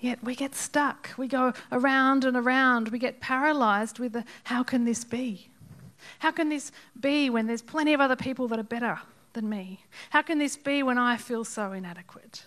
Yet 0.00 0.22
we 0.24 0.34
get 0.34 0.56
stuck. 0.56 1.10
We 1.16 1.28
go 1.28 1.52
around 1.70 2.24
and 2.24 2.36
around. 2.36 2.88
We 2.88 2.98
get 2.98 3.20
paralyzed 3.20 4.00
with 4.00 4.14
the 4.14 4.24
how 4.44 4.64
can 4.64 4.84
this 4.84 5.04
be? 5.04 5.48
How 6.18 6.32
can 6.32 6.48
this 6.48 6.72
be 6.98 7.30
when 7.30 7.46
there's 7.46 7.62
plenty 7.62 7.94
of 7.94 8.00
other 8.00 8.16
people 8.16 8.48
that 8.48 8.58
are 8.58 8.64
better 8.64 8.98
than 9.32 9.48
me? 9.48 9.84
How 10.10 10.22
can 10.22 10.38
this 10.38 10.56
be 10.56 10.82
when 10.82 10.98
I 10.98 11.16
feel 11.16 11.44
so 11.44 11.70
inadequate? 11.70 12.46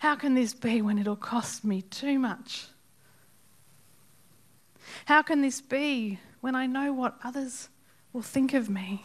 How 0.00 0.16
can 0.16 0.34
this 0.34 0.54
be 0.54 0.80
when 0.80 0.98
it'll 0.98 1.14
cost 1.14 1.62
me 1.62 1.82
too 1.82 2.18
much? 2.18 2.68
How 5.04 5.20
can 5.20 5.42
this 5.42 5.60
be 5.60 6.18
when 6.40 6.54
I 6.54 6.66
know 6.66 6.90
what 6.90 7.18
others 7.22 7.68
will 8.14 8.22
think 8.22 8.54
of 8.54 8.70
me? 8.70 9.04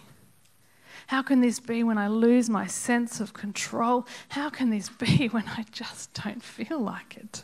How 1.08 1.22
can 1.22 1.42
this 1.42 1.60
be 1.60 1.84
when 1.84 1.98
I 1.98 2.08
lose 2.08 2.50
my 2.50 2.66
sense 2.66 3.20
of 3.20 3.34
control? 3.34 4.08
How 4.30 4.50
can 4.50 4.70
this 4.70 4.88
be 4.88 5.28
when 5.32 5.44
I 5.48 5.66
just 5.70 6.14
don't 6.14 6.42
feel 6.42 6.80
like 6.80 7.18
it? 7.18 7.44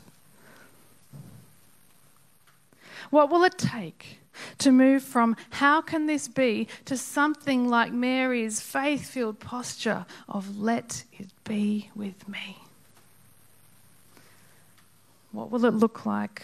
What 3.09 3.29
will 3.29 3.43
it 3.43 3.57
take 3.57 4.19
to 4.59 4.71
move 4.71 5.03
from 5.03 5.35
how 5.49 5.81
can 5.81 6.05
this 6.05 6.29
be 6.29 6.69
to 6.85 6.95
something 6.95 7.67
like 7.67 7.91
Mary's 7.91 8.61
faith 8.61 9.09
filled 9.09 9.41
posture 9.41 10.05
of 10.29 10.57
let 10.57 11.03
it 11.19 11.27
be 11.43 11.89
with 11.93 12.29
me? 12.29 12.57
What 15.31 15.49
will 15.49 15.65
it 15.65 15.73
look 15.73 16.05
like 16.05 16.43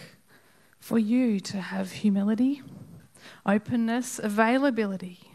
for 0.79 0.97
you 0.97 1.39
to 1.41 1.57
have 1.59 1.91
humility, 1.91 2.61
openness, 3.45 4.19
availability, 4.19 5.31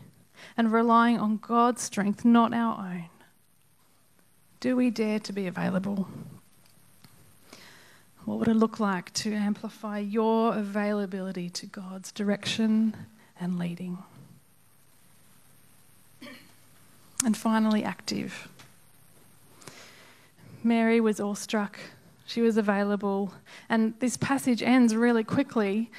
and 0.56 0.72
relying 0.72 1.18
on 1.18 1.36
God's 1.36 1.82
strength, 1.82 2.24
not 2.24 2.54
our 2.54 2.78
own? 2.78 3.04
Do 4.60 4.76
we 4.76 4.90
dare 4.90 5.18
to 5.20 5.32
be 5.32 5.46
available? 5.46 6.08
What 8.24 8.38
would 8.38 8.48
it 8.48 8.54
look 8.54 8.78
like 8.78 9.12
to 9.14 9.34
amplify 9.34 9.98
your 9.98 10.54
availability 10.54 11.50
to 11.50 11.66
God's 11.66 12.12
direction 12.12 12.94
and 13.40 13.58
leading? 13.58 13.98
And 17.24 17.36
finally, 17.36 17.84
active. 17.84 18.48
Mary 20.62 21.00
was 21.00 21.20
awestruck. 21.20 21.78
She 22.26 22.40
was 22.40 22.56
available. 22.56 23.34
And 23.68 23.94
this 24.00 24.16
passage 24.16 24.62
ends 24.62 24.94
really 24.94 25.24
quickly. 25.24 25.90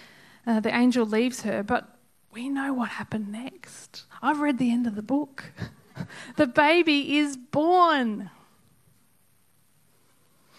Uh, 0.46 0.60
the 0.60 0.76
angel 0.76 1.06
leaves 1.06 1.42
her, 1.42 1.64
but 1.64 1.98
we 2.32 2.50
know 2.50 2.74
what 2.74 2.90
happened 2.90 3.32
next. 3.32 4.06
I've 4.22 4.40
read 4.40 4.58
the 4.58 4.72
end 4.72 4.88
of 4.88 4.96
the 4.96 5.02
book. 5.02 5.52
the 6.36 6.48
baby 6.48 7.18
is 7.18 7.38
born. 7.38 8.30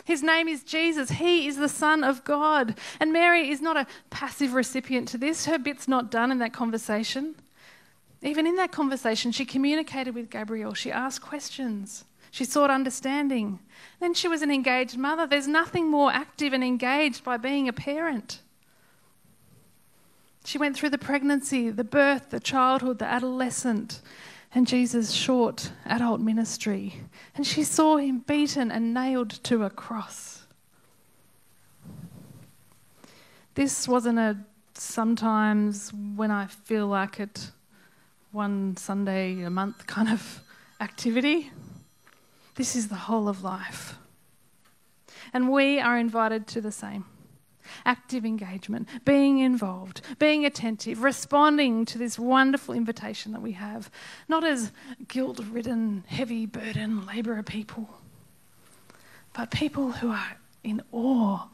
His 0.05 0.22
name 0.22 0.48
is 0.48 0.62
Jesus. 0.62 1.11
He 1.11 1.46
is 1.46 1.57
the 1.57 1.68
Son 1.68 2.05
of 2.05 2.24
God. 2.24 2.79
And 3.00 3.12
Mary 3.12 3.50
is 3.50 3.62
not 3.62 3.77
a 3.77 3.87
passive 4.11 4.53
recipient 4.53 5.09
to 5.09 5.18
this. 5.18 5.46
Her 5.46 5.59
bit's 5.59 5.88
not 5.88 6.11
done 6.11 6.31
in 6.31 6.38
that 6.38 6.53
conversation. 6.53 7.35
Even 8.22 8.46
in 8.46 8.57
that 8.57 8.70
conversation, 8.70 9.33
she 9.33 9.44
communicated 9.44 10.14
with 10.14 10.31
Gabriel. 10.31 10.74
She 10.74 10.92
asked 10.92 11.22
questions. 11.22 12.05
She 12.35 12.44
sought 12.44 12.68
understanding. 12.68 13.61
Then 14.01 14.12
she 14.12 14.27
was 14.27 14.42
an 14.42 14.51
engaged 14.51 14.99
mother. 14.99 15.25
There's 15.25 15.47
nothing 15.47 15.88
more 15.88 16.11
active 16.11 16.53
and 16.53 16.64
engaged 16.64 17.23
by 17.23 17.37
being 17.37 17.68
a 17.68 17.73
parent. 17.73 18.40
She 20.44 20.59
went 20.59 20.77
through 20.77 20.90
the 20.90 20.99
pregnancy, 20.99 21.70
the 21.70 21.85
birth, 21.85 22.31
the 22.31 22.40
childhood, 22.40 22.99
the 22.99 23.05
adolescent, 23.05 24.01
and 24.53 24.66
Jesus' 24.66 25.12
short 25.12 25.70
adult 25.87 26.20
ministry. 26.20 27.03
And 27.37 27.47
she 27.47 27.62
saw 27.62 27.99
him 27.99 28.25
beaten 28.27 28.73
and 28.73 28.92
nailed 28.92 29.31
to 29.44 29.62
a 29.62 29.70
cross. 29.70 30.44
This 33.55 33.87
wasn't 33.87 34.18
a 34.18 34.38
sometimes 34.77 35.92
when 36.16 36.33
I 36.33 36.47
feel 36.47 36.88
like 36.88 37.20
it, 37.20 37.53
one 38.33 38.77
Sunday 38.77 39.42
a 39.42 39.51
month 39.51 39.87
kind 39.87 40.09
of 40.09 40.40
activity. 40.81 41.53
This 42.55 42.77
is 42.77 42.88
the 42.88 42.95
whole 42.95 43.29
of 43.29 43.43
life. 43.43 43.99
And 45.33 45.51
we 45.51 45.81
are 45.81 45.99
invited 45.99 46.47
to 46.49 46.61
the 46.61 46.73
same 46.73 47.07
active 47.87 48.25
engagement, 48.25 48.88
being 49.05 49.38
involved, 49.38 50.01
being 50.19 50.45
attentive, 50.45 51.03
responding 51.03 51.85
to 51.87 51.99
this 51.99 52.19
wonderful 52.19 52.75
invitation 52.75 53.33
that 53.33 53.43
we 53.43 53.53
have, 53.53 53.90
not 54.29 54.45
as 54.45 54.71
guilt 55.09 55.40
ridden, 55.51 56.05
heavy 56.07 56.47
burden 56.47 57.07
labourer 57.07 57.43
people, 57.43 57.88
but 59.33 59.51
people 59.51 59.93
who 59.93 60.11
are 60.11 60.37
in 60.62 60.83
awe 60.93 61.47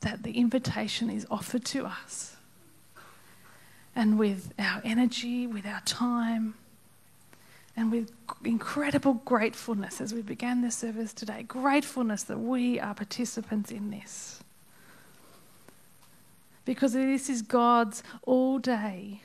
that 0.00 0.22
the 0.22 0.32
invitation 0.32 1.10
is 1.10 1.26
offered 1.30 1.64
to 1.64 1.86
us. 1.86 2.36
And 3.96 4.18
with 4.18 4.52
our 4.58 4.82
energy, 4.84 5.46
with 5.46 5.66
our 5.66 5.80
time, 5.82 6.54
and 7.76 7.90
with 7.90 8.12
incredible 8.44 9.14
gratefulness 9.24 10.00
as 10.00 10.14
we 10.14 10.22
began 10.22 10.62
this 10.62 10.76
service 10.76 11.12
today, 11.12 11.42
gratefulness 11.42 12.22
that 12.24 12.38
we 12.38 12.78
are 12.78 12.94
participants 12.94 13.70
in 13.70 13.90
this 13.90 14.44
because 16.64 16.92
this 16.94 17.28
is 17.28 17.42
God's 17.42 18.02
all 18.22 18.58
day, 18.58 19.22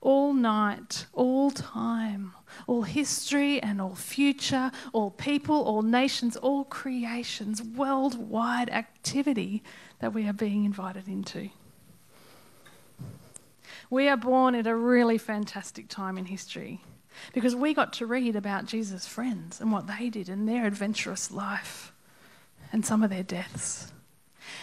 all 0.00 0.32
night, 0.32 1.06
all 1.12 1.50
time, 1.50 2.32
all 2.66 2.82
history 2.82 3.60
and 3.62 3.80
all 3.80 3.94
future, 3.94 4.70
all 4.92 5.10
people, 5.10 5.62
all 5.62 5.82
nations, 5.82 6.36
all 6.36 6.64
creations, 6.64 7.62
worldwide 7.62 8.70
activity 8.70 9.62
that 10.00 10.14
we 10.14 10.26
are 10.28 10.32
being 10.32 10.64
invited 10.64 11.08
into. 11.08 11.50
We 13.90 14.08
are 14.08 14.16
born 14.16 14.54
at 14.54 14.66
a 14.66 14.76
really 14.76 15.18
fantastic 15.18 15.88
time 15.88 16.18
in 16.18 16.26
history 16.26 16.82
because 17.32 17.54
we 17.54 17.74
got 17.74 17.92
to 17.94 18.06
read 18.06 18.36
about 18.36 18.66
Jesus' 18.66 19.06
friends 19.06 19.60
and 19.60 19.72
what 19.72 19.86
they 19.86 20.10
did 20.10 20.28
in 20.28 20.46
their 20.46 20.66
adventurous 20.66 21.30
life 21.30 21.92
and 22.72 22.84
some 22.84 23.02
of 23.02 23.10
their 23.10 23.22
deaths. 23.22 23.92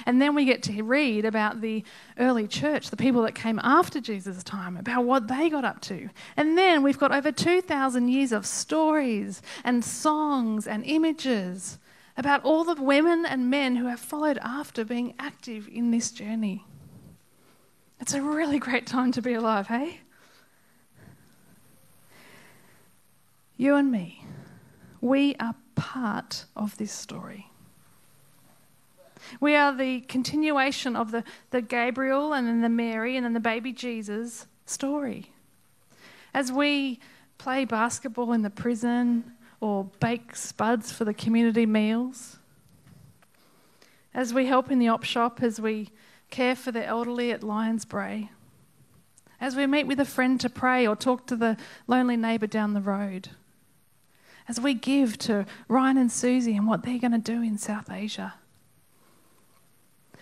And 0.06 0.22
then 0.22 0.36
we 0.36 0.46
get 0.46 0.64
to 0.64 0.82
read 0.84 1.26
about 1.26 1.62
the 1.62 1.84
early 2.18 2.48
church, 2.48 2.90
the 2.90 2.98
people 2.98 3.22
that 3.24 3.36
came 3.36 3.60
after 3.64 4.00
Jesus' 4.00 4.44
time, 4.44 4.78
about 4.78 5.06
what 5.06 5.28
they 5.28 5.50
got 5.50 5.64
up 5.64 5.82
to. 5.82 6.10
And 6.36 6.58
then 6.58 6.84
we've 6.84 6.98
got 6.98 7.12
over 7.12 7.32
2,000 7.32 8.08
years 8.08 8.32
of 8.32 8.46
stories 8.46 9.42
and 9.64 9.84
songs 9.84 10.68
and 10.68 10.84
images 10.86 11.78
about 12.18 12.44
all 12.44 12.64
the 12.64 12.82
women 12.82 13.26
and 13.26 13.50
men 13.50 13.76
who 13.76 13.88
have 13.88 14.00
followed 14.00 14.40
after 14.42 14.84
being 14.84 15.14
active 15.20 15.68
in 15.72 15.92
this 15.92 16.12
journey. 16.12 16.66
It's 18.00 18.14
a 18.14 18.22
really 18.22 18.60
great 18.60 18.88
time 18.88 19.12
to 19.14 19.22
be 19.22 19.34
alive, 19.34 19.68
hey? 19.68 20.02
You 23.58 23.76
and 23.76 23.90
me, 23.92 24.26
we 25.00 25.36
are 25.40 25.56
part 25.76 26.46
of 26.56 26.78
this 26.78 26.92
story. 26.92 27.50
We 29.40 29.56
are 29.56 29.74
the 29.74 30.02
continuation 30.02 30.96
of 30.96 31.12
the, 31.12 31.24
the 31.52 31.62
Gabriel 31.62 32.34
and 32.34 32.48
then 32.48 32.62
the 32.62 32.70
Mary 32.70 33.16
and 33.16 33.26
then 33.26 33.34
the 33.34 33.40
baby 33.40 33.72
Jesus 33.72 34.46
story. 34.66 35.32
As 36.34 36.52
we 36.52 37.00
play 37.38 37.66
basketball 37.66 38.34
in 38.34 38.42
the 38.42 38.50
prison 38.50 39.32
or 39.62 39.86
bake 40.00 40.36
spuds 40.36 40.92
for 40.92 41.06
the 41.06 41.14
community 41.14 41.66
meals, 41.66 42.38
as 44.14 44.34
we 44.34 44.46
help 44.46 44.70
in 44.70 44.80
the 44.80 44.90
op 44.90 45.04
shop, 45.04 45.42
as 45.42 45.60
we 45.62 45.90
care 46.30 46.56
for 46.56 46.72
the 46.72 46.86
elderly 46.86 47.32
at 47.32 47.42
Lions 47.42 47.86
Bray, 47.86 48.30
as 49.40 49.56
we 49.56 49.66
meet 49.66 49.88
with 49.88 50.00
a 50.00 50.06
friend 50.06 50.40
to 50.42 50.50
pray 50.50 50.86
or 50.86 50.96
talk 50.96 51.26
to 51.28 51.36
the 51.36 51.58
lonely 51.88 52.18
neighbour 52.18 52.48
down 52.48 52.74
the 52.74 52.82
road, 52.82 53.30
as 54.48 54.60
we 54.60 54.74
give 54.74 55.18
to 55.20 55.46
Ryan 55.68 55.98
and 55.98 56.12
Susie 56.12 56.56
and 56.56 56.68
what 56.68 56.84
they're 56.84 57.00
going 57.00 57.12
to 57.12 57.18
do 57.18 57.42
in 57.42 57.58
South 57.58 57.92
Asia 57.92 58.36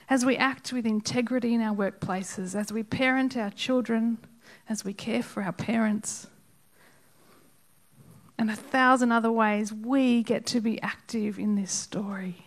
as 0.09 0.25
we 0.25 0.37
act 0.37 0.71
with 0.73 0.85
integrity 0.85 1.53
in 1.53 1.61
our 1.61 1.75
workplaces, 1.75 2.55
as 2.55 2.71
we 2.71 2.83
parent 2.83 3.37
our 3.37 3.49
children, 3.49 4.17
as 4.69 4.83
we 4.83 4.93
care 4.93 5.23
for 5.23 5.41
our 5.41 5.51
parents, 5.51 6.27
and 8.37 8.49
a 8.49 8.55
thousand 8.55 9.11
other 9.11 9.31
ways, 9.31 9.71
we 9.71 10.23
get 10.23 10.45
to 10.45 10.59
be 10.59 10.81
active 10.81 11.39
in 11.39 11.55
this 11.55 11.71
story. 11.71 12.45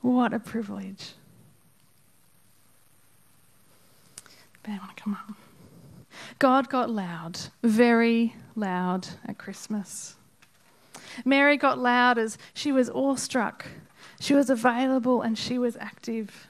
What 0.00 0.32
a 0.32 0.38
privilege. 0.38 1.12
Ben, 4.62 4.78
want 4.78 4.96
to 4.96 5.02
come 5.02 5.14
up? 5.14 5.36
God 6.38 6.68
got 6.68 6.90
loud, 6.90 7.38
very 7.62 8.34
loud 8.56 9.08
at 9.26 9.38
Christmas. 9.38 10.16
Mary 11.24 11.56
got 11.56 11.78
loud 11.78 12.18
as 12.18 12.38
she 12.54 12.72
was 12.72 12.90
awestruck. 12.90 13.66
She 14.20 14.34
was 14.34 14.50
available 14.50 15.22
and 15.22 15.38
she 15.38 15.58
was 15.58 15.76
active. 15.76 16.48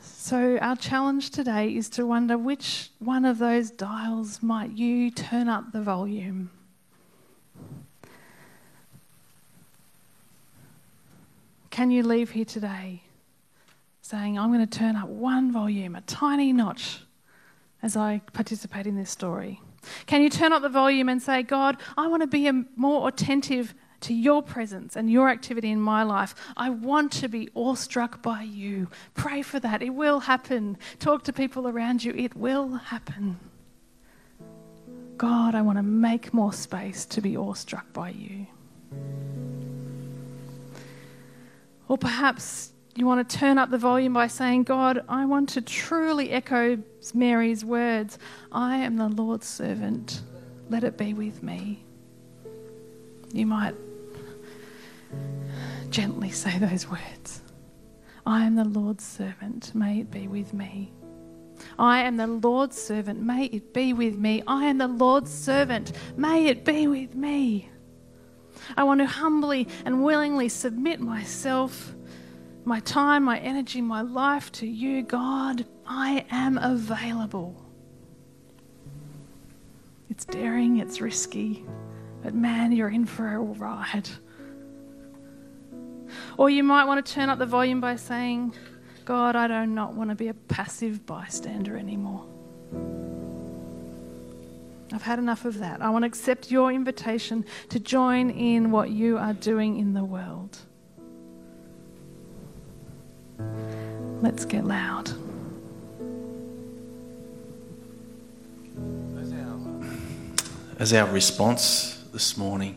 So, 0.00 0.58
our 0.58 0.76
challenge 0.76 1.30
today 1.30 1.74
is 1.74 1.88
to 1.90 2.04
wonder 2.04 2.36
which 2.36 2.90
one 2.98 3.24
of 3.24 3.38
those 3.38 3.70
dials 3.70 4.42
might 4.42 4.72
you 4.72 5.10
turn 5.10 5.48
up 5.48 5.72
the 5.72 5.80
volume? 5.80 6.50
Can 11.70 11.90
you 11.90 12.02
leave 12.02 12.32
here 12.32 12.44
today 12.44 13.04
saying, 14.02 14.38
I'm 14.38 14.52
going 14.52 14.66
to 14.66 14.78
turn 14.78 14.96
up 14.96 15.08
one 15.08 15.52
volume, 15.52 15.94
a 15.94 16.00
tiny 16.02 16.52
notch, 16.52 17.02
as 17.82 17.96
I 17.96 18.20
participate 18.32 18.86
in 18.86 18.96
this 18.96 19.10
story? 19.10 19.62
Can 20.06 20.22
you 20.22 20.30
turn 20.30 20.52
up 20.52 20.62
the 20.62 20.68
volume 20.68 21.08
and 21.08 21.22
say, 21.22 21.42
God, 21.42 21.76
I 21.96 22.08
want 22.08 22.22
to 22.22 22.26
be 22.26 22.50
more 22.76 23.08
attentive 23.08 23.74
to 24.00 24.14
your 24.14 24.42
presence 24.42 24.96
and 24.96 25.10
your 25.10 25.28
activity 25.28 25.70
in 25.70 25.80
my 25.80 26.02
life. 26.02 26.34
I 26.56 26.70
want 26.70 27.12
to 27.14 27.28
be 27.28 27.48
awestruck 27.54 28.22
by 28.22 28.42
you. 28.42 28.88
Pray 29.14 29.42
for 29.42 29.58
that. 29.60 29.82
It 29.82 29.90
will 29.90 30.20
happen. 30.20 30.78
Talk 31.00 31.24
to 31.24 31.32
people 31.32 31.66
around 31.68 32.04
you. 32.04 32.12
It 32.12 32.36
will 32.36 32.74
happen. 32.74 33.38
God, 35.16 35.56
I 35.56 35.62
want 35.62 35.78
to 35.78 35.82
make 35.82 36.32
more 36.32 36.52
space 36.52 37.04
to 37.06 37.20
be 37.20 37.36
awestruck 37.36 37.92
by 37.92 38.10
you. 38.10 38.46
Or 41.88 41.98
perhaps 41.98 42.72
you 42.98 43.06
want 43.06 43.28
to 43.28 43.38
turn 43.38 43.58
up 43.58 43.70
the 43.70 43.78
volume 43.78 44.12
by 44.12 44.26
saying, 44.26 44.64
God, 44.64 45.04
I 45.08 45.24
want 45.24 45.50
to 45.50 45.60
truly 45.60 46.30
echo 46.30 46.82
Mary's 47.14 47.64
words 47.64 48.18
I 48.50 48.78
am 48.78 48.96
the 48.96 49.08
Lord's 49.08 49.46
servant. 49.46 50.22
Let 50.68 50.82
it 50.82 50.98
be 50.98 51.14
with 51.14 51.40
me. 51.40 51.84
You 53.32 53.46
might 53.46 53.74
gently 55.90 56.30
say 56.30 56.58
those 56.58 56.88
words 56.88 57.40
I 58.26 58.44
am 58.44 58.56
the 58.56 58.64
Lord's 58.64 59.04
servant. 59.04 59.74
May 59.76 60.00
it 60.00 60.10
be 60.10 60.26
with 60.26 60.52
me. 60.52 60.92
I 61.78 62.00
am 62.00 62.16
the 62.16 62.26
Lord's 62.26 62.80
servant. 62.80 63.22
May 63.22 63.44
it 63.44 63.72
be 63.72 63.92
with 63.92 64.18
me. 64.18 64.42
I 64.48 64.64
am 64.64 64.78
the 64.78 64.88
Lord's 64.88 65.32
servant. 65.32 65.92
May 66.16 66.46
it 66.46 66.64
be 66.64 66.88
with 66.88 67.14
me. 67.14 67.70
I 68.76 68.82
want 68.82 69.00
to 69.00 69.06
humbly 69.06 69.68
and 69.84 70.02
willingly 70.02 70.48
submit 70.48 70.98
myself 70.98 71.94
my 72.68 72.80
time, 72.80 73.24
my 73.24 73.38
energy, 73.38 73.80
my 73.80 74.02
life 74.02 74.52
to 74.52 74.66
you, 74.66 75.02
God. 75.02 75.64
I 75.86 76.26
am 76.30 76.58
available. 76.58 77.64
It's 80.10 80.26
daring, 80.26 80.76
it's 80.76 81.00
risky, 81.00 81.64
but 82.22 82.34
man, 82.34 82.72
you're 82.72 82.90
in 82.90 83.06
for 83.06 83.26
a 83.26 83.38
ride. 83.38 84.10
Or 86.36 86.50
you 86.50 86.62
might 86.62 86.84
want 86.84 87.04
to 87.04 87.12
turn 87.12 87.30
up 87.30 87.38
the 87.38 87.46
volume 87.46 87.80
by 87.80 87.96
saying, 87.96 88.54
God, 89.06 89.34
I 89.34 89.48
do 89.48 89.66
not 89.66 89.94
want 89.94 90.10
to 90.10 90.16
be 90.16 90.28
a 90.28 90.34
passive 90.34 91.06
bystander 91.06 91.76
anymore. 91.78 92.26
I've 94.92 95.02
had 95.02 95.18
enough 95.18 95.46
of 95.46 95.58
that. 95.58 95.80
I 95.80 95.88
want 95.88 96.02
to 96.02 96.06
accept 96.06 96.50
your 96.50 96.70
invitation 96.70 97.46
to 97.70 97.80
join 97.80 98.30
in 98.30 98.70
what 98.70 98.90
you 98.90 99.16
are 99.16 99.34
doing 99.34 99.78
in 99.78 99.94
the 99.94 100.04
world. 100.04 100.58
Let's 104.20 104.44
get 104.44 104.64
loud. 104.64 105.10
As 110.78 110.92
our 110.92 111.08
response 111.10 112.04
this 112.12 112.36
morning, 112.36 112.76